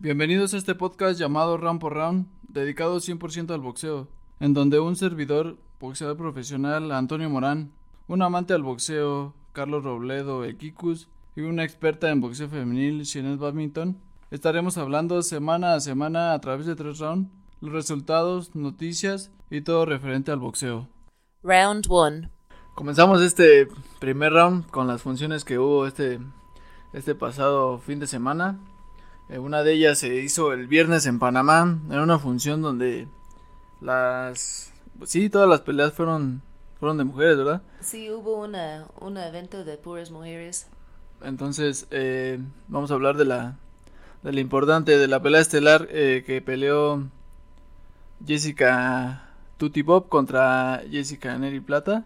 Bienvenidos 0.00 0.54
a 0.54 0.58
este 0.58 0.76
podcast 0.76 1.18
llamado 1.18 1.56
Round 1.56 1.80
por 1.80 1.94
Round, 1.94 2.28
dedicado 2.42 2.98
100% 2.98 3.52
al 3.52 3.60
boxeo, 3.60 4.06
en 4.38 4.54
donde 4.54 4.78
un 4.78 4.94
servidor, 4.94 5.56
boxeador 5.80 6.16
profesional 6.16 6.92
Antonio 6.92 7.28
Morán, 7.28 7.72
un 8.06 8.22
amante 8.22 8.54
al 8.54 8.62
boxeo 8.62 9.34
Carlos 9.52 9.82
Robledo 9.82 10.44
Equicus 10.44 11.08
y 11.34 11.40
una 11.40 11.64
experta 11.64 12.10
en 12.10 12.20
boxeo 12.20 12.48
femenil 12.48 13.02
Jeanette 13.02 13.40
Badminton, 13.40 13.98
estaremos 14.30 14.78
hablando 14.78 15.20
semana 15.22 15.74
a 15.74 15.80
semana 15.80 16.32
a 16.32 16.40
través 16.40 16.66
de 16.66 16.76
tres 16.76 17.00
rounds, 17.00 17.28
los 17.60 17.72
resultados, 17.72 18.54
noticias 18.54 19.32
y 19.50 19.62
todo 19.62 19.84
referente 19.84 20.30
al 20.30 20.38
boxeo. 20.38 20.86
Round 21.42 21.86
1. 21.88 22.30
Comenzamos 22.76 23.20
este 23.20 23.66
primer 23.98 24.32
round 24.32 24.70
con 24.70 24.86
las 24.86 25.02
funciones 25.02 25.44
que 25.44 25.58
hubo 25.58 25.88
este, 25.88 26.20
este 26.92 27.16
pasado 27.16 27.80
fin 27.80 27.98
de 27.98 28.06
semana. 28.06 28.60
Eh, 29.28 29.38
una 29.38 29.62
de 29.62 29.72
ellas 29.74 29.98
se 29.98 30.16
hizo 30.16 30.52
el 30.52 30.66
viernes 30.66 31.06
en 31.06 31.18
Panamá, 31.18 31.78
en 31.90 31.98
una 31.98 32.18
función 32.18 32.62
donde 32.62 33.08
las... 33.80 34.72
Sí, 35.04 35.28
todas 35.28 35.48
las 35.48 35.60
peleas 35.60 35.92
fueron, 35.92 36.42
fueron 36.80 36.98
de 36.98 37.04
mujeres, 37.04 37.36
¿verdad? 37.36 37.62
Sí, 37.80 38.10
hubo 38.10 38.42
una, 38.42 38.86
un 39.00 39.16
evento 39.16 39.64
de 39.64 39.76
puras 39.76 40.10
mujeres. 40.10 40.68
Entonces, 41.22 41.86
eh, 41.90 42.40
vamos 42.68 42.90
a 42.90 42.94
hablar 42.94 43.16
de 43.16 43.24
la, 43.24 43.56
de 44.22 44.32
la 44.32 44.40
importante, 44.40 44.96
de 44.98 45.08
la 45.08 45.20
pelea 45.20 45.40
estelar 45.40 45.88
eh, 45.90 46.24
que 46.26 46.40
peleó 46.40 47.04
Jessica 48.26 49.28
Tutti 49.56 49.82
Bob 49.82 50.08
contra 50.08 50.82
Jessica 50.90 51.36
Neri 51.38 51.60
Plata. 51.60 52.04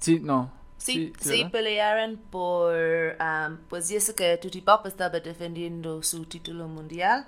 Sí, 0.00 0.20
no. 0.20 0.57
Sí, 0.78 1.12
sí, 1.20 1.44
pelearon 1.50 2.16
por, 2.30 2.74
um, 3.20 3.58
pues 3.68 3.88
Jessica 3.88 4.38
Tutti 4.40 4.60
Bob 4.60 4.86
estaba 4.86 5.20
defendiendo 5.20 6.02
su 6.02 6.24
título 6.24 6.68
mundial 6.68 7.26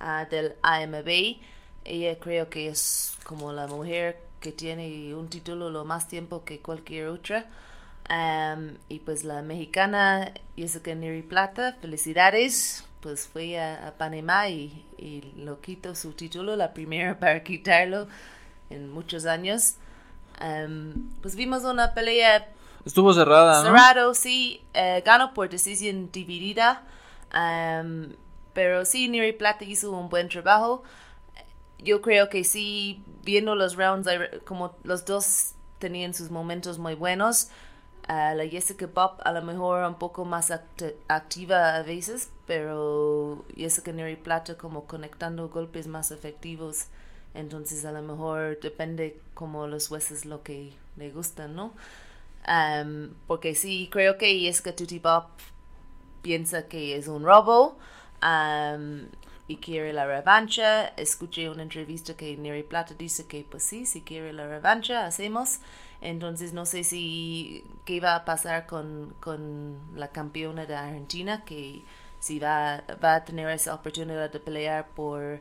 uh, 0.00 0.28
del 0.28 0.54
AMB. 0.62 1.36
Ella 1.84 2.18
creo 2.18 2.48
que 2.48 2.68
es 2.68 3.16
como 3.22 3.52
la 3.52 3.66
mujer 3.66 4.18
que 4.40 4.50
tiene 4.50 5.14
un 5.14 5.28
título 5.28 5.70
lo 5.70 5.84
más 5.84 6.08
tiempo 6.08 6.44
que 6.44 6.60
cualquier 6.60 7.08
otra. 7.08 7.46
Um, 8.08 8.76
y 8.88 9.00
pues 9.00 9.24
la 9.24 9.42
mexicana 9.42 10.32
Jessica 10.56 10.94
Neri 10.94 11.22
Plata, 11.22 11.76
felicidades, 11.80 12.84
pues 13.00 13.26
fue 13.26 13.60
a, 13.60 13.94
Panamá 13.98 14.48
y, 14.48 14.84
y, 14.96 15.32
lo 15.36 15.60
quitó 15.60 15.94
su 15.94 16.12
título, 16.12 16.56
la 16.56 16.72
primera 16.72 17.18
para 17.20 17.42
quitarlo 17.42 18.08
en 18.70 18.90
muchos 18.90 19.26
años. 19.26 19.74
Um, 20.40 21.10
pues 21.20 21.36
vimos 21.36 21.64
una 21.64 21.94
pelea. 21.94 22.48
Estuvo 22.86 23.12
cerrada. 23.12 23.62
Cerrado, 23.62 24.14
sí. 24.14 24.62
Eh, 24.72 25.02
ganó 25.04 25.34
por 25.34 25.50
decisión 25.50 26.10
dividida. 26.12 26.84
Um, 27.34 28.12
pero 28.54 28.84
sí, 28.84 29.08
Neri 29.08 29.32
Plata 29.32 29.64
hizo 29.64 29.90
un 29.90 30.08
buen 30.08 30.28
trabajo. 30.28 30.84
Yo 31.80 32.00
creo 32.00 32.30
que 32.30 32.44
sí, 32.44 33.02
viendo 33.24 33.56
los 33.56 33.74
rounds, 33.74 34.08
como 34.46 34.76
los 34.84 35.04
dos 35.04 35.54
tenían 35.80 36.14
sus 36.14 36.30
momentos 36.30 36.78
muy 36.78 36.94
buenos. 36.94 37.48
Uh, 38.08 38.36
la 38.36 38.46
Jessica 38.48 38.86
Bob 38.86 39.16
a 39.24 39.32
lo 39.32 39.42
mejor 39.42 39.84
un 39.84 39.96
poco 39.96 40.24
más 40.24 40.52
activa 41.08 41.74
a 41.74 41.82
veces, 41.82 42.30
pero 42.46 43.44
Jessica 43.56 43.90
Neri 43.90 44.14
Plata 44.14 44.56
como 44.56 44.84
conectando 44.84 45.48
golpes 45.48 45.88
más 45.88 46.12
efectivos. 46.12 46.86
Entonces 47.34 47.84
a 47.84 47.90
lo 47.90 48.00
mejor 48.02 48.60
depende 48.60 49.20
como 49.34 49.66
los 49.66 49.88
jueces 49.88 50.24
lo 50.24 50.44
que 50.44 50.72
le 50.96 51.10
gustan, 51.10 51.56
¿no? 51.56 51.72
Um, 52.46 53.14
porque 53.26 53.54
sí, 53.54 53.88
creo 53.90 54.18
que 54.18 54.38
Jessica 54.38 54.74
Tutti 54.74 55.00
Bob 55.00 55.26
piensa 56.22 56.68
que 56.68 56.96
es 56.96 57.08
un 57.08 57.24
robo 57.24 57.76
y 59.48 59.56
quiere 59.56 59.92
la 59.92 60.06
revancha. 60.06 60.88
Escuché 60.96 61.50
una 61.50 61.62
entrevista 61.62 62.16
que 62.16 62.36
Neri 62.36 62.62
Plata 62.62 62.94
dice 62.94 63.26
que 63.26 63.44
pues 63.48 63.62
sí, 63.62 63.86
si 63.86 64.02
quiere 64.02 64.32
la 64.32 64.46
revancha, 64.46 65.06
hacemos. 65.06 65.58
Entonces 66.00 66.52
no 66.52 66.66
sé 66.66 66.84
si 66.84 67.64
qué 67.84 68.00
va 68.00 68.14
a 68.16 68.24
pasar 68.24 68.66
con, 68.66 69.14
con 69.20 69.78
la 69.96 70.08
campeona 70.08 70.66
de 70.66 70.76
Argentina, 70.76 71.44
que 71.44 71.82
si 72.20 72.38
va, 72.38 72.84
va 73.02 73.16
a 73.16 73.24
tener 73.24 73.48
esa 73.50 73.74
oportunidad 73.74 74.30
de 74.30 74.40
pelear 74.40 74.88
por 74.88 75.40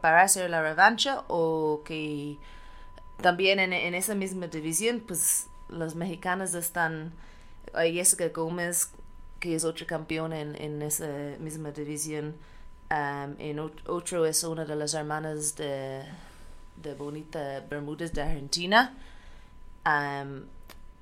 para 0.00 0.22
hacer 0.22 0.48
la 0.48 0.62
revancha 0.62 1.24
o 1.28 1.82
que 1.84 2.38
también 3.20 3.58
en, 3.60 3.74
en 3.74 3.94
esa 3.94 4.14
misma 4.14 4.46
división, 4.46 5.02
pues 5.06 5.48
los 5.74 5.94
mexicanos 5.94 6.54
están, 6.54 7.12
Jessica 7.74 8.28
Gómez, 8.28 8.90
que 9.40 9.54
es 9.54 9.64
otra 9.64 9.86
campeona 9.86 10.40
en, 10.40 10.60
en 10.60 10.82
esa 10.82 11.08
misma 11.38 11.70
división, 11.70 12.34
um, 12.90 13.34
en 13.38 13.58
otro 13.58 14.26
es 14.26 14.42
una 14.44 14.64
de 14.64 14.76
las 14.76 14.94
hermanas 14.94 15.54
de, 15.56 16.02
de 16.82 16.94
Bonita 16.94 17.60
Bermúdez 17.68 18.12
de 18.12 18.22
Argentina. 18.22 18.94
Um, 19.84 20.44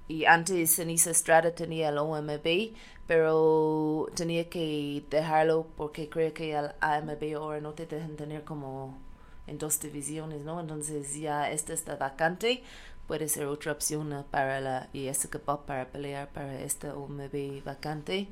y 0.09 0.25
antes 0.25 0.75
Ceniza 0.75 1.11
Estrada 1.11 1.55
tenía 1.55 1.91
el 1.91 1.99
OMB, 1.99 2.75
pero 3.07 4.09
tenía 4.15 4.49
que 4.49 5.05
dejarlo 5.09 5.67
porque 5.77 6.09
creo 6.09 6.35
que 6.35 6.55
el 6.55 6.73
AMB 6.81 7.37
ahora 7.37 7.61
no 7.61 7.73
te 7.73 7.87
dejan 7.87 8.17
tener 8.17 8.45
como 8.45 8.99
en 9.47 9.59
dos 9.59 9.81
divisiones, 9.81 10.43
¿no? 10.43 10.61
Entonces 10.61 11.15
ya 11.19 11.51
este 11.51 11.73
está 11.73 11.97
vacante, 11.97 12.63
puede 13.07 13.29
ser 13.29 13.47
otra 13.47 13.73
opción 13.73 14.25
para 14.31 14.61
la 14.61 14.89
Jessica 14.93 15.41
Bob 15.45 15.67
para 15.67 15.87
pelear 15.87 16.29
para 16.29 16.61
este 16.61 16.91
OMB 16.91 17.65
vacante 17.65 18.29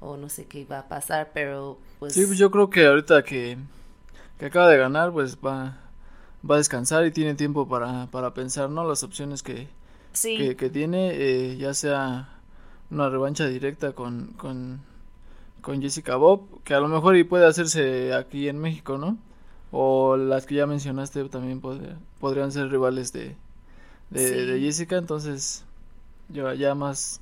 o 0.00 0.16
no 0.16 0.28
sé 0.28 0.46
qué 0.46 0.64
va 0.64 0.80
a 0.80 0.88
pasar, 0.88 1.30
pero 1.32 1.78
pues... 1.98 2.14
Sí, 2.14 2.26
pues 2.26 2.38
yo 2.38 2.50
creo 2.50 2.70
que 2.70 2.86
ahorita 2.86 3.22
que, 3.24 3.56
que 4.38 4.46
acaba 4.46 4.68
de 4.68 4.76
ganar, 4.76 5.12
pues 5.12 5.36
va, 5.36 5.78
va 6.48 6.54
a 6.56 6.58
descansar 6.58 7.06
y 7.06 7.10
tiene 7.10 7.34
tiempo 7.34 7.66
para, 7.68 8.06
para 8.10 8.34
pensar, 8.34 8.68
¿no? 8.68 8.86
Las 8.86 9.02
opciones 9.02 9.42
que, 9.42 9.68
que, 10.22 10.70
tiene, 10.70 11.12
eh, 11.14 11.56
ya 11.56 11.72
sea 11.74 12.28
una 12.90 13.08
revancha 13.08 13.46
directa 13.46 13.92
con, 13.92 14.34
con, 14.36 14.80
con 15.62 15.80
Jessica 15.80 16.16
Bob, 16.16 16.62
que 16.64 16.74
a 16.74 16.80
lo 16.80 16.88
mejor 16.88 17.16
y 17.16 17.24
puede 17.24 17.46
hacerse 17.46 18.12
aquí 18.12 18.48
en 18.48 18.58
México, 18.58 18.98
¿no? 18.98 19.16
O 19.72 20.16
las 20.16 20.46
que 20.46 20.56
ya 20.56 20.66
mencionaste 20.66 21.24
también 21.30 21.60
podrían 22.20 22.52
ser 22.52 22.70
rivales 22.70 23.12
de, 23.12 23.36
de, 24.14 24.60
Jessica, 24.60 24.96
entonces 24.96 25.64
ya, 26.28 26.54
ya 26.54 26.74
más, 26.74 27.20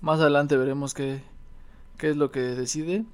más 0.00 0.20
adelante 0.20 0.56
veremos 0.56 0.94
qué, 0.94 1.22
qué 1.98 2.10
es 2.10 2.16
lo 2.16 2.30
que 2.30 2.40
decide. 2.40 3.04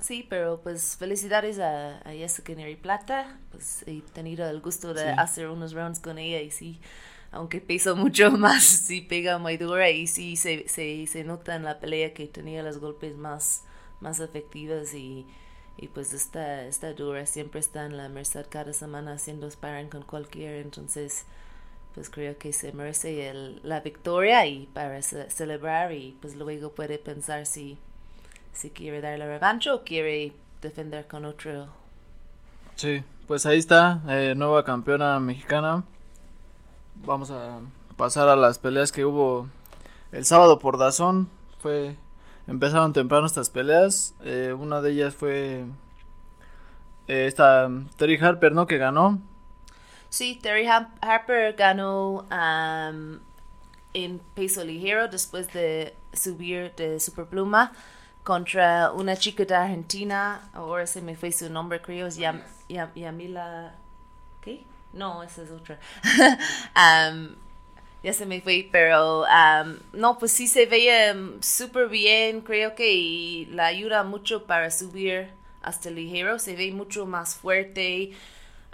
Sí, 0.00 0.24
pero 0.28 0.60
pues 0.62 0.96
felicidades 0.96 1.58
a, 1.58 1.98
a 1.98 2.12
Jessica 2.12 2.54
Neri 2.54 2.76
Plata, 2.76 3.36
pues 3.50 3.82
he 3.86 4.00
tenido 4.12 4.48
el 4.48 4.60
gusto 4.60 4.94
de 4.94 5.10
hacer 5.10 5.48
unos 5.48 5.72
rounds 5.72 5.98
con 5.98 6.18
ella 6.18 6.40
y 6.40 6.52
sí, 6.52 6.80
aunque 7.32 7.60
pesa 7.60 7.94
mucho 7.94 8.30
más, 8.38 8.64
sí 8.64 9.00
pega 9.00 9.38
muy 9.38 9.56
dura 9.56 9.90
y 9.90 10.06
sí 10.06 10.36
se, 10.36 10.68
se, 10.68 11.06
se 11.08 11.24
nota 11.24 11.56
en 11.56 11.64
la 11.64 11.80
pelea 11.80 12.14
que 12.14 12.26
tenía 12.28 12.62
los 12.62 12.78
golpes 12.78 13.16
más, 13.16 13.62
más 14.00 14.20
efectivos 14.20 14.94
y, 14.94 15.26
y 15.76 15.88
pues 15.88 16.12
está, 16.12 16.64
está 16.66 16.92
dura, 16.92 17.26
siempre 17.26 17.58
está 17.60 17.84
en 17.84 17.96
la 17.96 18.08
merced 18.08 18.46
cada 18.48 18.72
semana 18.72 19.14
haciendo 19.14 19.50
sparring 19.50 19.88
con 19.88 20.02
cualquiera, 20.02 20.58
entonces 20.58 21.24
pues 21.94 22.10
creo 22.10 22.38
que 22.38 22.52
se 22.52 22.72
merece 22.72 23.28
el, 23.28 23.60
la 23.62 23.80
victoria 23.80 24.46
y 24.46 24.66
para 24.66 25.00
celebrar 25.02 25.92
y 25.92 26.16
pues 26.20 26.36
luego 26.36 26.70
puede 26.72 26.98
pensar 26.98 27.46
si, 27.46 27.78
si 28.52 28.70
quiere 28.70 29.00
dar 29.00 29.18
la 29.18 29.26
revancha 29.26 29.74
o 29.74 29.84
quiere 29.84 30.32
defender 30.62 31.06
con 31.06 31.24
otro. 31.24 31.66
Sí, 32.76 33.02
pues 33.26 33.46
ahí 33.46 33.58
está, 33.58 34.02
eh, 34.08 34.34
nueva 34.36 34.64
campeona 34.64 35.18
mexicana 35.18 35.84
vamos 37.04 37.30
a 37.30 37.60
pasar 37.96 38.28
a 38.28 38.36
las 38.36 38.58
peleas 38.58 38.92
que 38.92 39.04
hubo 39.04 39.48
el 40.12 40.24
sábado 40.24 40.58
por 40.58 40.78
Dazón. 40.78 41.28
Fue 41.60 41.96
empezaron 42.46 42.92
temprano 42.92 43.26
estas 43.26 43.50
peleas. 43.50 44.14
Eh, 44.22 44.54
una 44.58 44.80
de 44.80 44.92
ellas 44.92 45.14
fue 45.14 45.64
eh, 47.08 47.26
esta 47.26 47.70
Terry 47.96 48.16
Harper, 48.16 48.52
¿no? 48.52 48.66
Que 48.66 48.78
ganó. 48.78 49.20
Sí, 50.10 50.38
Terry 50.42 50.66
Harper 50.66 51.54
ganó 51.54 52.26
um, 52.30 53.18
en 53.92 54.18
peso 54.34 54.64
ligero 54.64 55.08
después 55.08 55.52
de 55.52 55.94
subir 56.12 56.74
de 56.76 56.98
superpluma 56.98 57.72
contra 58.24 58.90
una 58.92 59.16
chica 59.16 59.44
de 59.44 59.54
Argentina. 59.54 60.50
Ahora 60.54 60.86
se 60.86 61.02
me 61.02 61.14
fue 61.14 61.30
su 61.32 61.50
nombre, 61.50 61.80
creo, 61.82 62.06
es 62.06 62.18
Yamila. 62.18 63.74
¿Qué? 64.40 64.64
No, 64.92 65.22
esa 65.22 65.42
es 65.42 65.50
otra. 65.50 65.78
um, 67.12 67.36
ya 68.02 68.12
se 68.12 68.24
me 68.24 68.40
fue, 68.40 68.68
pero 68.72 69.22
um, 69.22 69.76
no, 69.92 70.18
pues 70.18 70.32
sí 70.32 70.46
se 70.46 70.66
veía 70.66 71.12
um, 71.12 71.42
súper 71.42 71.88
bien, 71.88 72.40
creo 72.40 72.74
que 72.74 73.46
la 73.50 73.66
ayuda 73.66 74.04
mucho 74.04 74.44
para 74.44 74.70
subir 74.70 75.30
hasta 75.62 75.90
ligero, 75.90 76.38
se 76.38 76.54
ve 76.54 76.72
mucho 76.72 77.04
más 77.04 77.34
fuerte. 77.34 78.12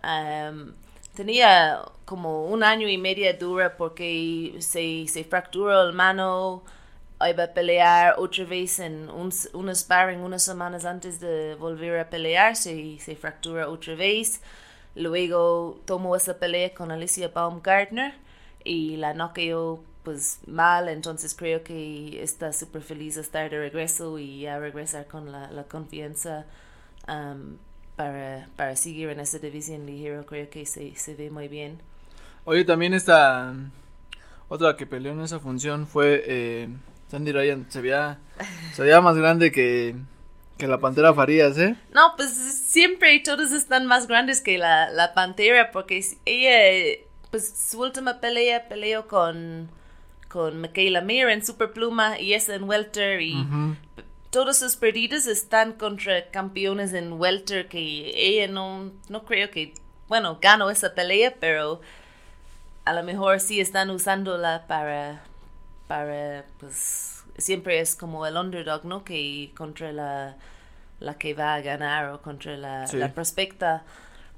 Um, 0.02 0.74
tenía 1.14 1.80
como 2.04 2.46
un 2.46 2.62
año 2.62 2.88
y 2.88 2.98
medio 2.98 3.32
dura 3.38 3.76
porque 3.76 4.56
se, 4.60 5.06
se 5.08 5.24
fracturó 5.24 5.82
el 5.82 5.92
mano 5.92 6.62
iba 7.30 7.44
a 7.44 7.54
pelear 7.54 8.14
otra 8.18 8.44
vez 8.44 8.78
en 8.78 9.08
un, 9.10 9.32
un 9.52 9.74
sparring 9.74 10.20
unas 10.20 10.44
semanas 10.44 10.84
antes 10.84 11.20
de 11.20 11.54
volver 11.54 11.98
a 11.98 12.10
pelear, 12.10 12.56
se, 12.56 12.98
se 12.98 13.16
fractura 13.16 13.68
otra 13.68 13.94
vez. 13.94 14.40
Luego 14.94 15.80
tomó 15.86 16.16
esa 16.16 16.38
pelea 16.38 16.74
con 16.74 16.90
Alicia 16.92 17.28
Baumgartner 17.28 18.14
y 18.64 18.96
la 18.96 19.14
noqueó 19.14 19.82
pues 20.02 20.40
mal, 20.46 20.88
entonces 20.88 21.34
creo 21.34 21.64
que 21.64 22.22
está 22.22 22.52
súper 22.52 22.82
feliz 22.82 23.14
de 23.14 23.22
estar 23.22 23.48
de 23.50 23.58
regreso 23.58 24.18
y 24.18 24.46
a 24.46 24.58
regresar 24.58 25.06
con 25.06 25.32
la, 25.32 25.50
la 25.50 25.64
confianza 25.64 26.44
um, 27.08 27.56
para, 27.96 28.48
para 28.56 28.76
seguir 28.76 29.08
en 29.10 29.20
esa 29.20 29.38
división 29.38 29.86
ligero, 29.86 30.24
creo 30.26 30.48
que 30.50 30.66
se, 30.66 30.94
se 30.96 31.14
ve 31.14 31.30
muy 31.30 31.48
bien. 31.48 31.78
Oye, 32.44 32.64
también 32.64 32.94
esta 32.94 33.54
otra 34.48 34.76
que 34.76 34.86
peleó 34.86 35.12
en 35.12 35.20
esa 35.20 35.40
función 35.40 35.86
fue 35.86 36.22
eh, 36.26 36.68
Sandy 37.10 37.32
Ryan, 37.32 37.66
se 37.68 37.80
veía, 37.80 38.18
se 38.72 38.82
veía 38.82 39.00
más 39.00 39.16
grande 39.16 39.50
que, 39.50 39.96
que 40.58 40.66
la 40.66 40.78
Pantera 40.78 41.14
Farías, 41.14 41.56
¿eh? 41.58 41.76
No, 41.92 42.14
pues 42.16 42.30
siempre 42.32 43.18
todos 43.20 43.52
están 43.52 43.86
más 43.86 44.06
grandes 44.06 44.40
que 44.40 44.58
la, 44.58 44.90
la 44.90 45.14
Pantera 45.14 45.70
porque 45.72 46.04
ella, 46.26 47.00
pues 47.30 47.70
su 47.70 47.80
última 47.80 48.20
pelea 48.20 48.68
peleó 48.68 49.08
con 49.08 49.70
con 50.34 50.60
Michaela 50.60 51.00
Mir 51.00 51.28
en 51.28 51.46
Superpluma 51.46 52.18
y 52.18 52.34
es 52.34 52.48
en 52.48 52.64
Welter 52.64 53.20
y 53.20 53.36
todos 54.34 54.56
sus 54.56 54.74
perdidos 54.74 55.28
están 55.28 55.74
contra 55.74 56.28
campeones 56.32 56.92
en 56.92 57.12
Welter 57.12 57.68
que 57.68 57.78
ella 58.16 58.52
no, 58.52 58.90
no 59.08 59.24
creo 59.24 59.48
que, 59.52 59.74
bueno, 60.08 60.38
ganó 60.42 60.70
esa 60.70 60.92
pelea, 60.92 61.36
pero 61.38 61.80
a 62.84 62.92
lo 62.94 63.04
mejor 63.04 63.38
sí 63.38 63.60
están 63.60 63.90
usándola 63.90 64.64
para, 64.66 65.22
para, 65.86 66.46
pues, 66.58 67.22
siempre 67.38 67.78
es 67.78 67.94
como 67.94 68.26
el 68.26 68.36
underdog, 68.36 68.84
¿no? 68.84 69.04
Que 69.04 69.52
contra 69.56 69.92
la, 69.92 70.34
la 70.98 71.16
que 71.16 71.32
va 71.32 71.54
a 71.54 71.60
ganar 71.60 72.10
o 72.10 72.20
contra 72.20 72.56
la, 72.56 72.86
la 72.92 73.14
prospecta. 73.14 73.84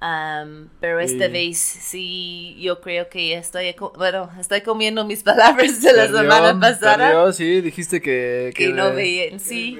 Um, 0.00 0.68
pero 0.78 1.00
esta 1.00 1.28
vez 1.28 1.56
sí, 1.58 2.54
yo 2.60 2.82
creo 2.82 3.08
que 3.08 3.32
estoy, 3.32 3.74
bueno, 3.96 4.30
estoy 4.38 4.60
comiendo 4.60 5.06
mis 5.06 5.22
palabras 5.24 5.80
de 5.80 5.92
la 5.92 6.06
semana 6.06 6.58
pasada. 6.60 7.32
sí, 7.32 7.62
dijiste 7.62 8.02
que... 8.02 8.52
Que, 8.54 8.68
no 8.68 8.92
veían, 8.92 9.40
sí. 9.40 9.78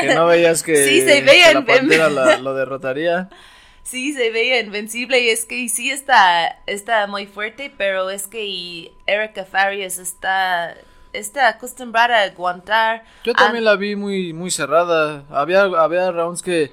Que 0.00 0.14
no 0.14 0.26
veías 0.26 0.62
que, 0.62 0.76
sí, 0.76 1.00
se 1.00 1.22
veía 1.22 1.52
la 1.52 1.64
pantera 1.64 2.08
lo 2.38 2.54
derrotaría. 2.54 3.28
Sí, 3.82 4.12
se 4.12 4.30
veía 4.30 4.60
invencible 4.60 5.18
y 5.20 5.30
es 5.30 5.44
que 5.46 5.68
sí 5.68 5.90
está, 5.90 6.60
está 6.66 7.08
muy 7.08 7.26
fuerte, 7.26 7.72
pero 7.76 8.08
es 8.10 8.28
que 8.28 8.92
Erika 9.06 9.44
Farias 9.44 9.98
está 9.98 10.76
está 11.12 11.48
acostumbrada 11.48 12.18
a 12.18 12.22
aguantar. 12.22 13.02
Yo 13.24 13.34
también 13.34 13.64
la 13.64 13.74
vi 13.74 13.96
muy 13.96 14.32
muy 14.32 14.52
cerrada. 14.52 15.24
Había 15.28 15.62
había 15.62 16.12
rounds 16.12 16.40
que 16.40 16.70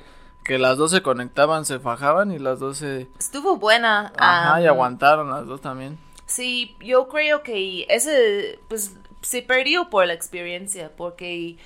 que 0.48 0.58
las 0.58 0.78
dos 0.78 0.92
se 0.92 1.02
conectaban, 1.02 1.66
se 1.66 1.80
fajaban 1.80 2.32
y 2.32 2.40
las 2.40 2.60
dos 2.60 2.78
se... 2.78 3.08
Estuvo 3.20 3.58
buena. 3.58 4.14
Ajá, 4.18 4.62
y 4.62 4.66
aguantaron 4.66 5.30
las 5.30 5.46
dos 5.46 5.60
también. 5.60 6.00
Sí, 6.26 6.76
yo 6.80 7.10
creo 7.10 7.44
que 7.44 7.86
ese, 7.90 8.58
pues, 8.70 8.96
se 9.22 9.42
perdió 9.42 9.90
por 9.90 10.08
la 10.08 10.14
experiencia, 10.14 10.90
porque 10.96 11.58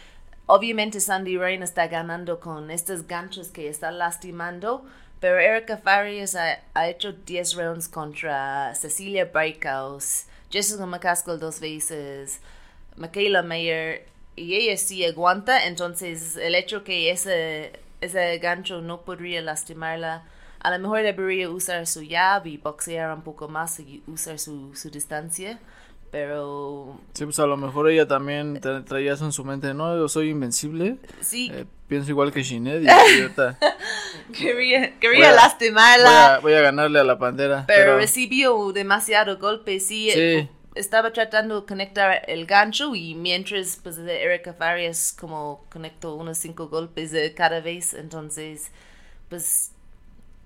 obviamente 0.48 1.00
Sandy 1.00 1.38
Rain 1.38 1.62
está 1.62 1.88
ganando 1.88 2.40
con 2.40 2.72
estos 2.72 3.06
ganchos 3.06 3.50
que 3.50 3.70
está 3.70 3.92
lastimando, 3.92 4.84
pero 5.20 5.38
Erika 5.40 5.78
Farias 5.78 6.36
ha, 6.36 6.90
hecho 6.90 7.14
10 7.14 7.56
rounds 7.56 7.88
contra 7.88 8.74
Cecilia 8.74 9.26
Breakhouse, 9.26 10.26
Jessica 10.50 10.88
McCaskill 10.88 11.40
dos 11.40 11.60
veces, 11.60 12.42
Michaela 12.96 13.44
Mayer, 13.44 14.08
y 14.36 14.56
ella 14.56 14.76
sí 14.76 15.06
aguanta, 15.06 15.68
entonces 15.68 16.36
el 16.36 16.56
hecho 16.56 16.84
que 16.84 17.12
ese 17.12 17.81
ese 18.02 18.38
gancho 18.40 18.82
no 18.82 19.02
podría 19.02 19.42
lastimarla. 19.42 20.24
A 20.60 20.72
lo 20.72 20.80
mejor 20.80 21.02
debería 21.02 21.50
usar 21.50 21.88
su 21.88 22.06
jab 22.08 22.46
y 22.46 22.58
boxear 22.58 23.14
un 23.14 23.24
poco 23.24 23.48
más 23.48 23.80
y 23.80 24.04
usar 24.08 24.38
su, 24.38 24.76
su 24.76 24.90
distancia. 24.90 25.60
Pero. 26.12 27.00
Sí, 27.14 27.24
pues 27.24 27.40
a 27.40 27.46
lo 27.46 27.56
mejor 27.56 27.90
ella 27.90 28.08
también 28.08 28.60
traía 28.86 29.14
eso 29.14 29.26
en 29.26 29.32
su 29.32 29.46
mente, 29.46 29.74
¿no? 29.74 29.96
Yo 29.96 30.10
soy 30.10 30.30
invencible. 30.30 30.98
Sí. 31.22 31.50
Eh, 31.54 31.66
pienso 31.88 32.12
igual 32.12 32.34
que 32.34 32.44
Shinet 32.44 32.84
y 32.84 34.34
quería 34.34 35.00
quería 35.00 35.32
lastimarla. 35.32 36.40
Voy 36.42 36.54
a, 36.54 36.62
ganarle 36.62 37.00
a 37.00 37.06
la 37.06 37.18
pantera. 37.18 37.64
Pero, 37.66 37.96
recibió 37.96 38.72
demasiado 38.74 39.38
golpe, 39.38 39.80
sí. 39.80 40.12
sí 40.12 40.50
estaba 40.76 41.12
tratando 41.12 41.62
de 41.62 41.68
conectar 41.68 42.24
el 42.28 42.46
gancho 42.46 42.96
y 42.96 43.16
mientras 43.16 43.78
pues 43.84 43.98
Erika 43.98 44.54
Farias 44.54 45.16
como 45.20 45.66
conectó 45.70 46.16
unos 46.16 46.38
cinco 46.38 46.70
golpes 46.70 47.14
cada 47.36 47.60
vez 47.60 47.94
entonces 47.94 48.72
pues 49.30 49.72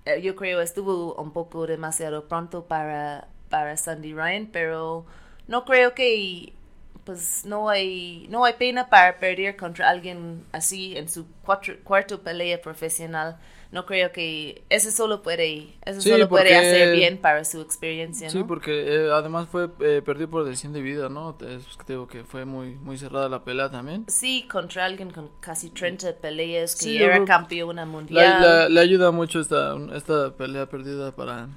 eh, 0.06 0.22
yo 0.22 0.36
creo 0.36 0.62
estuvo 0.62 1.16
un 1.16 1.32
poco 1.32 1.68
demasiado 1.68 2.28
pronto 2.28 2.66
para 2.66 3.28
para 3.50 3.78
Sandy 3.78 4.14
Ryan 4.14 4.48
pero 4.52 5.06
no 5.48 5.66
creo 5.66 5.94
que 5.94 6.54
pues 7.06 7.46
no 7.46 7.70
hay 7.70 8.28
no 8.30 8.46
hay 8.46 8.54
pena 8.54 8.90
para 8.90 9.18
perder 9.20 9.56
contra 9.58 9.90
alguien 9.90 10.44
así 10.52 10.98
en 10.98 11.08
su 11.08 11.26
cuatro, 11.44 11.76
cuarto 11.84 12.22
pelea 12.22 12.62
profesional 12.62 13.38
no 13.76 13.86
creo 13.86 14.14
que 14.14 14.64
eso 14.70 14.90
solo 14.90 15.22
puede, 15.22 15.68
eso 15.86 16.00
solo 16.00 16.30
puede 16.30 16.56
hacer 16.56 16.96
bien 16.96 17.18
para 17.18 17.44
su 17.44 17.60
experiencia, 17.60 18.28
¿no? 18.28 18.32
Sí, 18.32 18.44
porque 18.48 18.72
eh, 18.72 19.12
además 19.12 19.50
fue 19.52 19.70
eh, 19.82 20.02
perdido 20.04 20.30
por 20.30 20.46
decisión 20.46 20.72
de 20.72 20.82
vida, 20.82 21.10
¿no? 21.10 21.38
Es, 21.42 21.66
digo 21.86 22.08
que 22.08 22.24
fue 22.24 22.46
muy 22.46 22.76
muy 22.76 22.98
cerrada 22.98 23.28
la 23.28 23.44
pelea 23.44 23.70
también. 23.70 24.06
Sí, 24.08 24.48
contra 24.50 24.86
alguien 24.86 25.12
con 25.12 25.30
casi 25.42 25.72
30 25.72 26.14
peleas 26.22 26.74
que 26.78 27.04
era 27.04 27.26
campeona 27.26 27.86
mundial. 27.86 28.74
Le 28.74 28.80
ayuda 28.80 29.12
mucho 29.12 29.42
esta, 29.42 29.76
esta 29.94 30.34
pelea 30.38 30.68
perdida 30.68 31.14
para, 31.14 31.50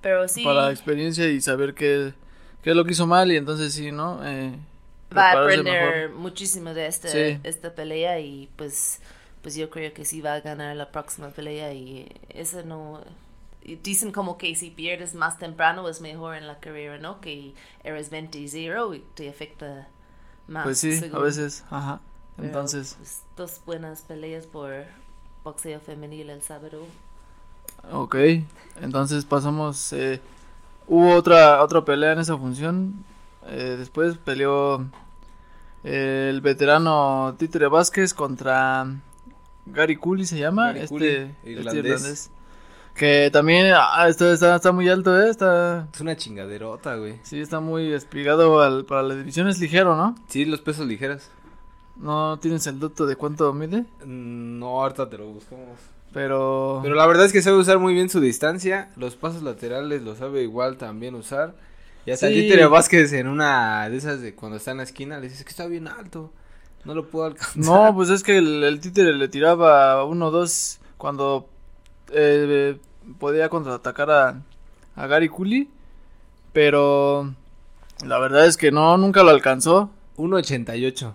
Pero 0.00 0.28
sí, 0.28 0.44
para 0.44 0.66
la 0.66 0.70
experiencia 0.70 1.26
y 1.26 1.40
saber 1.40 1.74
qué, 1.74 2.14
qué 2.62 2.70
es 2.70 2.76
lo 2.76 2.84
que 2.84 2.92
hizo 2.92 3.08
mal 3.08 3.32
y 3.32 3.36
entonces 3.36 3.74
sí, 3.74 3.90
¿no? 3.90 4.20
Eh, 4.24 4.56
Va 5.16 5.30
a 5.30 5.42
aprender 5.42 6.10
muchísimo 6.10 6.72
de 6.72 6.86
este, 6.86 7.40
esta 7.42 7.74
pelea 7.74 8.20
y 8.20 8.48
pues 8.54 9.00
pues 9.48 9.56
yo 9.56 9.70
creo 9.70 9.94
que 9.94 10.04
sí 10.04 10.20
va 10.20 10.34
a 10.34 10.40
ganar 10.40 10.76
la 10.76 10.90
próxima 10.90 11.30
pelea 11.30 11.72
y 11.72 12.06
eso 12.28 12.62
no 12.64 13.00
dicen 13.82 14.12
como 14.12 14.36
que 14.36 14.54
si 14.54 14.68
pierdes 14.68 15.14
más 15.14 15.38
temprano 15.38 15.88
es 15.88 16.02
mejor 16.02 16.36
en 16.36 16.46
la 16.46 16.60
carrera, 16.60 16.98
¿no? 16.98 17.22
Que 17.22 17.54
eres 17.82 18.12
20-0 18.12 18.94
y 18.94 19.04
te 19.14 19.30
afecta 19.30 19.88
más. 20.48 20.64
Pues 20.64 20.80
sí, 20.80 21.00
a 21.10 21.18
veces, 21.18 21.64
ajá. 21.70 21.98
Entonces. 22.36 22.96
Pues, 22.98 23.22
dos 23.38 23.62
buenas 23.64 24.02
peleas 24.02 24.44
por 24.44 24.70
boxeo 25.44 25.80
femenil 25.80 26.28
el 26.28 26.42
sábado. 26.42 26.82
Ok, 27.90 28.16
entonces 28.82 29.24
pasamos. 29.24 29.94
Eh, 29.94 30.20
hubo 30.86 31.14
otra 31.14 31.62
otra 31.62 31.82
pelea 31.86 32.12
en 32.12 32.18
esa 32.18 32.36
función. 32.36 33.02
Eh, 33.46 33.76
después 33.78 34.18
peleó 34.18 34.84
el 35.84 36.42
veterano 36.42 37.34
Títere 37.38 37.68
Vázquez 37.68 38.12
contra 38.12 38.86
Gary 39.72 39.96
Cooley 39.96 40.24
se 40.24 40.38
llama, 40.38 40.72
este, 40.72 41.34
este 41.44 41.50
irlandés. 41.50 42.30
Que 42.94 43.30
también 43.32 43.72
ah, 43.76 44.08
está, 44.08 44.32
está, 44.32 44.72
muy 44.72 44.88
alto, 44.88 45.20
¿eh? 45.20 45.30
Está... 45.30 45.88
Es 45.94 46.00
una 46.00 46.16
chingaderota, 46.16 46.96
güey. 46.96 47.20
Sí, 47.22 47.40
está 47.40 47.60
muy 47.60 47.92
espigado 47.92 48.60
al, 48.60 48.86
para 48.86 49.04
la 49.04 49.14
división, 49.14 49.46
es 49.46 49.60
ligero, 49.60 49.94
¿no? 49.94 50.16
Sí, 50.26 50.44
los 50.44 50.60
pesos 50.60 50.84
ligeros. 50.84 51.28
¿No 51.96 52.38
tienes 52.40 52.66
el 52.66 52.80
dato 52.80 53.06
de 53.06 53.14
cuánto 53.14 53.52
mide? 53.52 53.82
Mm, 54.04 54.58
no, 54.58 54.80
ahorita 54.80 55.08
te 55.08 55.16
lo 55.16 55.26
buscamos. 55.28 55.78
Pero... 56.12 56.80
Pero 56.82 56.96
la 56.96 57.06
verdad 57.06 57.26
es 57.26 57.32
que 57.32 57.40
sabe 57.40 57.58
usar 57.58 57.78
muy 57.78 57.94
bien 57.94 58.08
su 58.08 58.20
distancia, 58.20 58.90
los 58.96 59.14
pasos 59.14 59.42
laterales 59.42 60.02
lo 60.02 60.16
sabe 60.16 60.42
igual 60.42 60.76
también 60.76 61.14
usar. 61.14 61.54
Y 62.04 62.10
hasta 62.10 62.28
sí. 62.28 62.50
Vázquez 62.70 63.12
en 63.12 63.28
una 63.28 63.88
de 63.88 63.96
esas 63.96 64.20
de 64.20 64.34
cuando 64.34 64.56
está 64.56 64.70
en 64.70 64.78
la 64.78 64.82
esquina 64.82 65.18
le 65.20 65.28
dices 65.28 65.44
que 65.44 65.50
está 65.50 65.66
bien 65.66 65.86
alto. 65.86 66.32
No 66.84 66.94
lo 66.94 67.06
puedo 67.08 67.26
alcanzar. 67.26 67.64
No, 67.64 67.94
pues 67.94 68.10
es 68.10 68.22
que 68.22 68.38
el, 68.38 68.80
títere 68.80 69.12
le 69.12 69.28
tiraba 69.28 70.04
uno 70.04 70.28
o 70.28 70.30
dos 70.30 70.78
cuando 70.96 71.48
eh, 72.12 72.78
podía 73.18 73.48
contraatacar 73.48 74.10
a, 74.10 74.42
a 74.96 75.06
Gary 75.06 75.28
Cooley. 75.28 75.68
Pero 76.52 77.34
la 78.04 78.18
verdad 78.18 78.46
es 78.46 78.56
que 78.56 78.70
no, 78.70 78.96
nunca 78.96 79.22
lo 79.22 79.30
alcanzó. 79.30 79.90
1.88. 80.16 81.14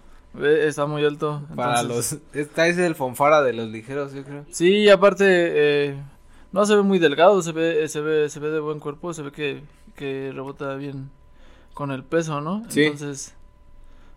Está 0.65 0.85
muy 0.85 1.05
alto. 1.05 1.43
Para 1.55 1.83
los. 1.83 2.17
Esta 2.33 2.67
es 2.67 2.77
el 2.77 2.95
fonfara 2.95 3.41
de 3.43 3.53
los 3.53 3.69
ligeros, 3.69 4.13
yo 4.13 4.23
creo. 4.23 4.45
Sí, 4.49 4.89
aparte. 4.89 5.25
Eh, 5.27 6.03
no 6.51 6.65
se 6.65 6.75
ve 6.75 6.81
muy 6.81 6.99
delgado, 6.99 7.41
se 7.41 7.51
ve, 7.51 7.87
se 7.87 8.01
ve, 8.01 8.29
se 8.29 8.39
ve 8.39 8.49
de 8.49 8.59
buen 8.59 8.79
cuerpo, 8.79 9.13
se 9.13 9.23
ve 9.23 9.31
que, 9.31 9.63
que 9.95 10.31
rebota 10.33 10.75
bien 10.75 11.09
con 11.73 11.91
el 11.91 12.03
peso, 12.03 12.41
¿no? 12.41 12.63
Sí. 12.69 12.83
Entonces. 12.83 13.33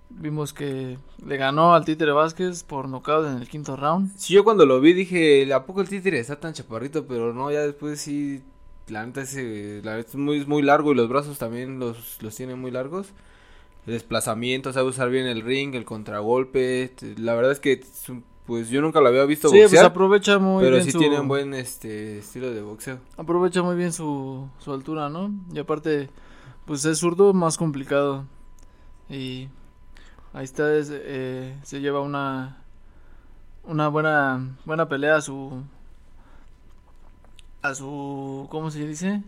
Vimos 0.08 0.52
que 0.52 0.98
le 1.24 1.36
ganó 1.36 1.74
al 1.74 1.84
Títere 1.84 2.12
Vázquez 2.12 2.62
por 2.62 2.88
nocaut 2.88 3.26
en 3.26 3.36
el 3.38 3.48
quinto 3.48 3.76
round. 3.76 4.16
Sí, 4.16 4.34
yo 4.34 4.44
cuando 4.44 4.64
lo 4.64 4.80
vi 4.80 4.92
dije, 4.92 5.52
¿a 5.52 5.64
poco 5.66 5.80
el 5.80 5.88
Títere 5.88 6.18
está 6.20 6.38
tan 6.40 6.52
chaparrito? 6.54 7.06
Pero 7.06 7.34
no, 7.34 7.50
ya 7.50 7.60
después 7.60 8.00
sí, 8.00 8.42
la 8.88 9.04
neta 9.04 9.22
es, 9.22 9.34
la 9.84 9.98
es 9.98 10.14
muy, 10.14 10.46
muy 10.46 10.62
largo 10.62 10.92
y 10.92 10.94
los 10.94 11.08
brazos 11.08 11.38
también 11.38 11.78
los, 11.80 12.22
los 12.22 12.34
tiene 12.34 12.54
muy 12.54 12.70
largos. 12.70 13.08
desplazamiento, 13.84 14.72
sabe 14.72 14.88
usar 14.88 15.10
bien 15.10 15.26
el 15.26 15.42
ring, 15.42 15.74
el 15.74 15.84
contragolpe. 15.84 16.92
La 17.18 17.34
verdad 17.34 17.52
es 17.52 17.60
que 17.60 17.84
pues 18.46 18.68
yo 18.68 18.80
nunca 18.80 19.00
lo 19.00 19.08
había 19.08 19.24
visto 19.24 19.48
sí, 19.48 19.58
pues 19.68 19.82
aprovecha 19.82 20.38
muy 20.38 20.62
pero 20.62 20.76
bien 20.76 20.90
sí 20.90 20.96
tiene 20.96 21.18
un 21.18 21.26
buen 21.26 21.52
este 21.52 22.18
estilo 22.18 22.52
de 22.52 22.62
boxeo. 22.62 23.00
Aprovecha 23.16 23.60
muy 23.62 23.74
bien 23.74 23.92
su, 23.92 24.48
su 24.58 24.72
altura, 24.72 25.08
¿no? 25.08 25.32
Y 25.52 25.58
aparte 25.58 26.10
pues 26.64 26.84
es 26.84 26.98
zurdo 26.98 27.32
más 27.34 27.58
complicado. 27.58 28.24
Y 29.08 29.48
ahí 30.32 30.44
está 30.44 30.64
eh, 30.68 31.58
se 31.62 31.80
lleva 31.80 32.00
una 32.00 32.58
una 33.64 33.88
buena 33.88 34.56
buena 34.64 34.88
pelea 34.88 35.16
a 35.16 35.20
su 35.20 35.62
a 37.62 37.74
su 37.74 38.46
¿cómo 38.50 38.70
se 38.70 38.86
dice? 38.86 39.22